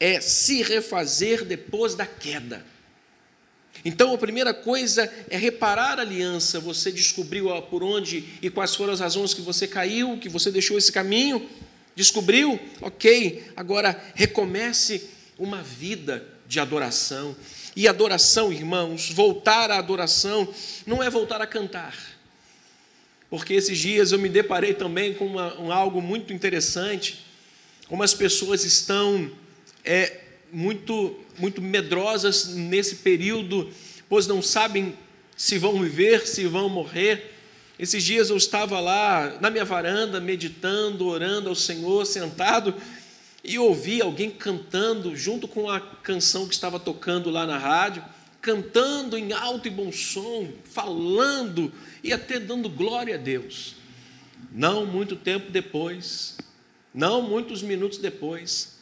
é 0.00 0.20
se 0.20 0.62
refazer 0.62 1.44
depois 1.44 1.94
da 1.94 2.06
queda. 2.06 2.64
Então, 3.84 4.14
a 4.14 4.18
primeira 4.18 4.54
coisa 4.54 5.12
é 5.28 5.36
reparar 5.36 5.98
a 5.98 6.02
aliança. 6.02 6.58
Você 6.58 6.90
descobriu 6.90 7.50
por 7.62 7.82
onde 7.82 8.24
e 8.40 8.48
quais 8.48 8.74
foram 8.74 8.92
as 8.92 9.00
razões 9.00 9.34
que 9.34 9.42
você 9.42 9.68
caiu, 9.68 10.18
que 10.18 10.28
você 10.28 10.50
deixou 10.50 10.78
esse 10.78 10.90
caminho. 10.90 11.48
Descobriu? 11.94 12.58
Ok. 12.80 13.44
Agora 13.56 14.02
recomece 14.14 15.10
uma 15.38 15.62
vida 15.62 16.26
de 16.46 16.60
adoração. 16.60 17.36
E 17.76 17.88
adoração, 17.88 18.52
irmãos, 18.52 19.10
voltar 19.10 19.70
à 19.70 19.78
adoração, 19.78 20.48
não 20.86 21.02
é 21.02 21.10
voltar 21.10 21.40
a 21.42 21.46
cantar. 21.46 21.96
Porque 23.28 23.54
esses 23.54 23.76
dias 23.76 24.12
eu 24.12 24.18
me 24.18 24.28
deparei 24.28 24.74
também 24.74 25.14
com 25.14 25.26
uma, 25.26 25.60
um 25.60 25.72
algo 25.72 26.00
muito 26.00 26.32
interessante, 26.32 27.24
como 27.88 28.02
as 28.02 28.14
pessoas 28.14 28.64
estão 28.64 29.30
é, 29.84 30.20
muito, 30.52 31.18
muito 31.36 31.60
medrosas 31.60 32.46
nesse 32.46 32.96
período, 32.96 33.70
pois 34.08 34.28
não 34.28 34.40
sabem 34.40 34.96
se 35.36 35.58
vão 35.58 35.80
viver, 35.82 36.26
se 36.26 36.46
vão 36.46 36.68
morrer. 36.68 37.33
Esses 37.76 38.04
dias 38.04 38.30
eu 38.30 38.36
estava 38.36 38.78
lá 38.78 39.36
na 39.40 39.50
minha 39.50 39.64
varanda, 39.64 40.20
meditando, 40.20 41.06
orando 41.06 41.48
ao 41.48 41.56
Senhor, 41.56 42.06
sentado, 42.06 42.72
e 43.42 43.58
ouvi 43.58 44.00
alguém 44.00 44.30
cantando 44.30 45.16
junto 45.16 45.48
com 45.48 45.68
a 45.68 45.80
canção 45.80 46.46
que 46.46 46.54
estava 46.54 46.78
tocando 46.78 47.30
lá 47.30 47.44
na 47.46 47.58
rádio, 47.58 48.04
cantando 48.40 49.18
em 49.18 49.32
alto 49.32 49.66
e 49.66 49.70
bom 49.70 49.90
som, 49.90 50.52
falando 50.64 51.72
e 52.02 52.12
até 52.12 52.38
dando 52.38 52.68
glória 52.68 53.16
a 53.16 53.18
Deus. 53.18 53.74
Não 54.52 54.86
muito 54.86 55.16
tempo 55.16 55.50
depois, 55.50 56.38
não 56.94 57.22
muitos 57.22 57.60
minutos 57.60 57.98
depois, 57.98 58.78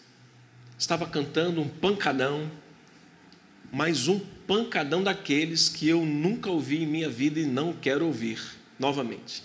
estava 0.79 1.07
cantando 1.07 1.63
um 1.63 1.69
pancadão, 1.69 2.51
mas 3.73 4.07
um 4.07 4.21
pancadão 4.47 5.03
daqueles 5.03 5.71
que 5.71 5.89
eu 5.89 6.05
nunca 6.05 6.51
ouvi 6.51 6.83
em 6.83 6.87
minha 6.87 7.09
vida 7.09 7.41
e 7.41 7.47
não 7.47 7.73
quero 7.73 8.05
ouvir 8.05 8.62
novamente. 8.83 9.43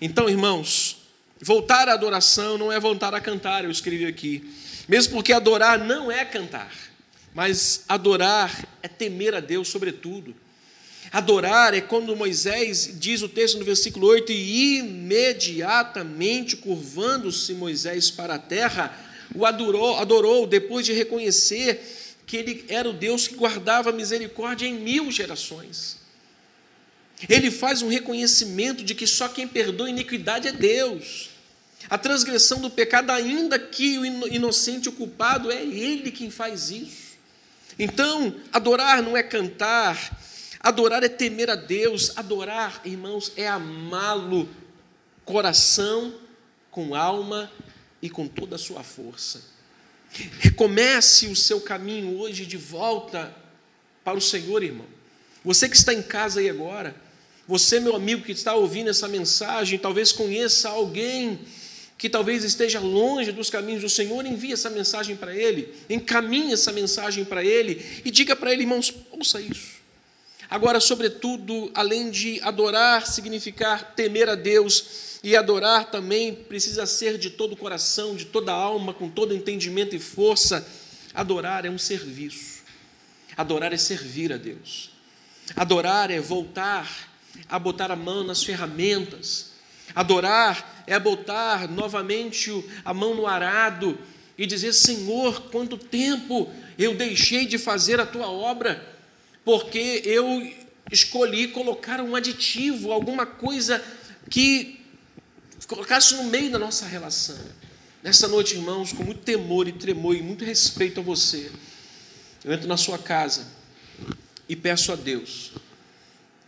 Então, 0.00 0.28
irmãos, 0.28 1.02
Voltar 1.44 1.88
à 1.88 1.94
adoração 1.94 2.56
não 2.56 2.70
é 2.70 2.78
voltar 2.78 3.12
a 3.16 3.20
cantar, 3.20 3.64
eu 3.64 3.70
escrevi 3.70 4.06
aqui. 4.06 4.48
Mesmo 4.86 5.14
porque 5.14 5.32
adorar 5.32 5.76
não 5.76 6.08
é 6.08 6.24
cantar, 6.24 6.72
mas 7.34 7.82
adorar 7.88 8.64
é 8.80 8.86
temer 8.86 9.34
a 9.34 9.40
Deus 9.40 9.66
sobretudo. 9.66 10.36
Adorar 11.10 11.74
é 11.74 11.80
quando 11.80 12.14
Moisés, 12.14 12.94
diz 12.94 13.22
o 13.22 13.28
texto 13.28 13.58
no 13.58 13.64
versículo 13.64 14.06
8, 14.06 14.30
e 14.30 14.78
imediatamente 14.78 16.56
curvando-se 16.56 17.54
Moisés 17.54 18.08
para 18.08 18.36
a 18.36 18.38
terra, 18.38 18.96
o 19.34 19.44
adorou, 19.44 19.98
adorou 19.98 20.46
depois 20.46 20.86
de 20.86 20.92
reconhecer 20.92 21.82
que 22.24 22.36
ele 22.36 22.64
era 22.68 22.88
o 22.88 22.92
Deus 22.92 23.26
que 23.26 23.34
guardava 23.34 23.90
misericórdia 23.90 24.64
em 24.64 24.74
mil 24.74 25.10
gerações. 25.10 26.01
Ele 27.28 27.50
faz 27.50 27.82
um 27.82 27.88
reconhecimento 27.88 28.84
de 28.84 28.94
que 28.94 29.06
só 29.06 29.28
quem 29.28 29.46
perdoa 29.46 29.90
iniquidade 29.90 30.48
é 30.48 30.52
Deus. 30.52 31.30
A 31.88 31.98
transgressão 31.98 32.60
do 32.60 32.70
pecado, 32.70 33.10
ainda 33.10 33.58
que 33.58 33.98
o 33.98 34.06
inocente, 34.06 34.88
o 34.88 34.92
culpado, 34.92 35.50
é 35.50 35.62
ele 35.62 36.10
quem 36.10 36.30
faz 36.30 36.70
isso. 36.70 37.12
Então, 37.78 38.34
adorar 38.52 39.02
não 39.02 39.16
é 39.16 39.22
cantar, 39.22 40.20
adorar 40.60 41.02
é 41.02 41.08
temer 41.08 41.50
a 41.50 41.56
Deus, 41.56 42.16
adorar, 42.16 42.80
irmãos, 42.84 43.32
é 43.36 43.48
amá-lo, 43.48 44.48
coração, 45.24 46.14
com 46.70 46.94
alma 46.94 47.50
e 48.00 48.08
com 48.08 48.26
toda 48.26 48.56
a 48.56 48.58
sua 48.58 48.82
força. 48.82 49.42
Recomece 50.40 51.26
o 51.28 51.36
seu 51.36 51.60
caminho 51.60 52.18
hoje 52.18 52.44
de 52.44 52.56
volta 52.56 53.34
para 54.04 54.16
o 54.16 54.20
Senhor, 54.20 54.62
irmão. 54.62 54.86
Você 55.44 55.68
que 55.68 55.76
está 55.76 55.92
em 55.92 56.02
casa 56.02 56.40
aí 56.40 56.48
agora, 56.48 56.94
você, 57.46 57.80
meu 57.80 57.96
amigo 57.96 58.22
que 58.22 58.32
está 58.32 58.54
ouvindo 58.54 58.90
essa 58.90 59.08
mensagem, 59.08 59.78
talvez 59.78 60.12
conheça 60.12 60.68
alguém 60.68 61.38
que 61.98 62.08
talvez 62.08 62.42
esteja 62.42 62.80
longe 62.80 63.30
dos 63.30 63.48
caminhos 63.48 63.82
do 63.82 63.88
Senhor, 63.88 64.24
envie 64.26 64.52
essa 64.52 64.68
mensagem 64.68 65.14
para 65.14 65.34
ele, 65.34 65.72
encaminhe 65.88 66.52
essa 66.52 66.72
mensagem 66.72 67.24
para 67.24 67.44
ele 67.44 67.84
e 68.04 68.10
diga 68.10 68.34
para 68.34 68.52
ele, 68.52 68.62
irmãos, 68.62 68.92
ouça 69.10 69.40
isso. 69.40 69.82
Agora, 70.50 70.80
sobretudo, 70.80 71.70
além 71.74 72.10
de 72.10 72.40
adorar 72.42 73.06
significar 73.06 73.94
temer 73.94 74.28
a 74.28 74.34
Deus, 74.34 75.12
e 75.22 75.36
adorar 75.36 75.90
também 75.90 76.34
precisa 76.34 76.84
ser 76.84 77.16
de 77.16 77.30
todo 77.30 77.52
o 77.52 77.56
coração, 77.56 78.16
de 78.16 78.24
toda 78.24 78.52
a 78.52 78.56
alma, 78.56 78.92
com 78.92 79.08
todo 79.08 79.34
entendimento 79.34 79.94
e 79.94 79.98
força. 80.00 80.66
Adorar 81.14 81.64
é 81.64 81.70
um 81.70 81.78
serviço. 81.78 82.62
Adorar 83.36 83.72
é 83.72 83.76
servir 83.76 84.32
a 84.32 84.36
Deus. 84.36 84.90
Adorar 85.54 86.10
é 86.10 86.20
voltar 86.20 87.11
a 87.48 87.58
botar 87.58 87.90
a 87.90 87.96
mão 87.96 88.24
nas 88.24 88.42
ferramentas, 88.42 89.52
Adorar 89.94 90.84
é 90.86 90.98
botar 90.98 91.68
novamente 91.68 92.64
a 92.84 92.94
mão 92.94 93.14
no 93.14 93.26
arado 93.26 93.98
e 94.38 94.46
dizer: 94.46 94.72
Senhor, 94.72 95.50
quanto 95.50 95.76
tempo 95.76 96.50
eu 96.78 96.94
deixei 96.94 97.46
de 97.46 97.58
fazer 97.58 98.00
a 98.00 98.06
tua 98.06 98.30
obra, 98.30 98.82
porque 99.44 100.02
eu 100.04 100.50
escolhi 100.90 101.48
colocar 101.48 102.00
um 102.00 102.16
aditivo, 102.16 102.92
alguma 102.92 103.26
coisa 103.26 103.82
que 104.30 104.80
colocasse 105.66 106.14
no 106.14 106.24
meio 106.24 106.50
da 106.50 106.58
nossa 106.58 106.86
relação. 106.86 107.38
Nessa 108.02 108.26
noite, 108.26 108.56
irmãos, 108.56 108.92
com 108.92 109.04
muito 109.04 109.20
temor 109.20 109.68
e 109.68 109.72
tremor 109.72 110.16
e 110.16 110.22
muito 110.22 110.44
respeito 110.44 111.00
a 111.00 111.02
você, 111.02 111.52
eu 112.44 112.52
entro 112.52 112.66
na 112.66 112.76
sua 112.76 112.98
casa 112.98 113.46
e 114.48 114.56
peço 114.56 114.90
a 114.90 114.96
Deus 114.96 115.52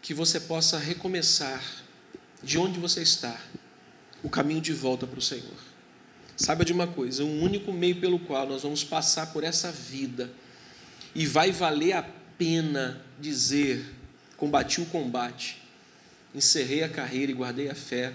que 0.04 0.12
você 0.12 0.38
possa 0.38 0.78
recomeçar 0.78 1.64
de 2.42 2.58
onde 2.58 2.78
você 2.78 3.00
está, 3.00 3.40
o 4.22 4.28
caminho 4.28 4.60
de 4.60 4.70
volta 4.70 5.06
para 5.06 5.18
o 5.18 5.22
Senhor. 5.22 5.56
Saiba 6.36 6.62
de 6.62 6.74
uma 6.74 6.86
coisa: 6.86 7.24
um 7.24 7.42
único 7.42 7.72
meio 7.72 7.98
pelo 7.98 8.18
qual 8.18 8.46
nós 8.46 8.64
vamos 8.64 8.84
passar 8.84 9.32
por 9.32 9.42
essa 9.42 9.72
vida 9.72 10.30
e 11.14 11.26
vai 11.26 11.50
valer 11.50 11.94
a 11.94 12.02
pena 12.36 13.02
dizer: 13.18 13.82
combati 14.36 14.82
o 14.82 14.86
combate, 14.86 15.62
encerrei 16.34 16.82
a 16.82 16.88
carreira 16.88 17.32
e 17.32 17.34
guardei 17.34 17.70
a 17.70 17.74
fé, 17.74 18.12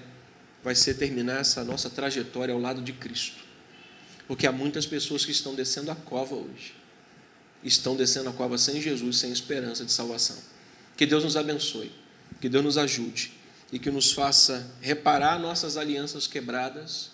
vai 0.64 0.76
ser 0.76 0.94
terminar 0.94 1.40
essa 1.40 1.64
nossa 1.64 1.90
trajetória 1.90 2.54
ao 2.54 2.62
lado 2.62 2.84
de 2.84 2.94
Cristo. 2.94 3.44
Porque 4.28 4.46
há 4.46 4.52
muitas 4.52 4.86
pessoas 4.86 5.26
que 5.26 5.32
estão 5.32 5.56
descendo 5.56 5.90
a 5.90 5.96
cova 5.96 6.36
hoje, 6.36 6.76
estão 7.64 7.96
descendo 7.96 8.30
a 8.30 8.34
cova 8.34 8.60
sem 8.60 8.80
Jesus, 8.80 9.18
sem 9.18 9.32
esperança 9.32 9.84
de 9.84 9.92
salvação. 9.92 10.38
Que 11.00 11.06
Deus 11.06 11.24
nos 11.24 11.38
abençoe, 11.38 11.90
que 12.42 12.50
Deus 12.50 12.62
nos 12.62 12.78
ajude 12.78 13.32
e 13.72 13.80
que 13.80 13.90
nos 13.90 14.12
faça 14.12 14.70
reparar 14.82 15.40
nossas 15.40 15.78
alianças 15.78 16.28
quebradas 16.28 17.12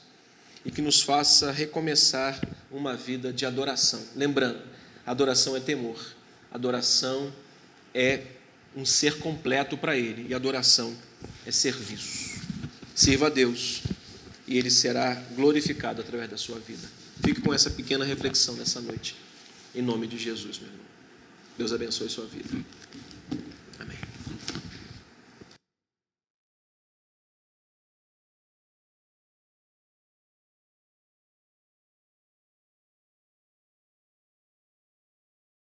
e 0.66 0.72
que 0.72 0.82
nos 0.82 1.04
faça 1.04 1.52
recomeçar 1.52 2.42
uma 2.72 2.96
vida 2.96 3.32
de 3.32 3.46
adoração. 3.46 4.04
Lembrando, 4.16 4.60
Adoração 5.06 5.56
é 5.56 5.60
temor. 5.60 6.04
Adoração 6.52 7.32
é 7.94 8.24
um 8.76 8.84
ser 8.84 9.20
completo 9.20 9.78
para 9.78 9.96
Ele. 9.96 10.26
E 10.30 10.34
adoração 10.34 10.98
é 11.46 11.52
serviço. 11.52 12.42
Sirva 12.96 13.28
a 13.28 13.30
Deus 13.30 13.84
e 14.48 14.58
Ele 14.58 14.72
será 14.72 15.14
glorificado 15.36 16.02
através 16.02 16.28
da 16.28 16.38
sua 16.38 16.58
vida. 16.58 16.90
Fique 17.24 17.40
com 17.40 17.54
essa 17.54 17.70
pequena 17.70 18.04
reflexão 18.04 18.56
nessa 18.56 18.82
noite. 18.82 19.16
Em 19.76 19.82
nome 19.84 20.08
de 20.08 20.18
Jesus, 20.18 20.58
meu 20.58 20.70
irmão. 20.70 20.86
Deus 21.56 21.72
abençoe 21.72 22.10
sua 22.10 22.26
vida. 22.26 22.50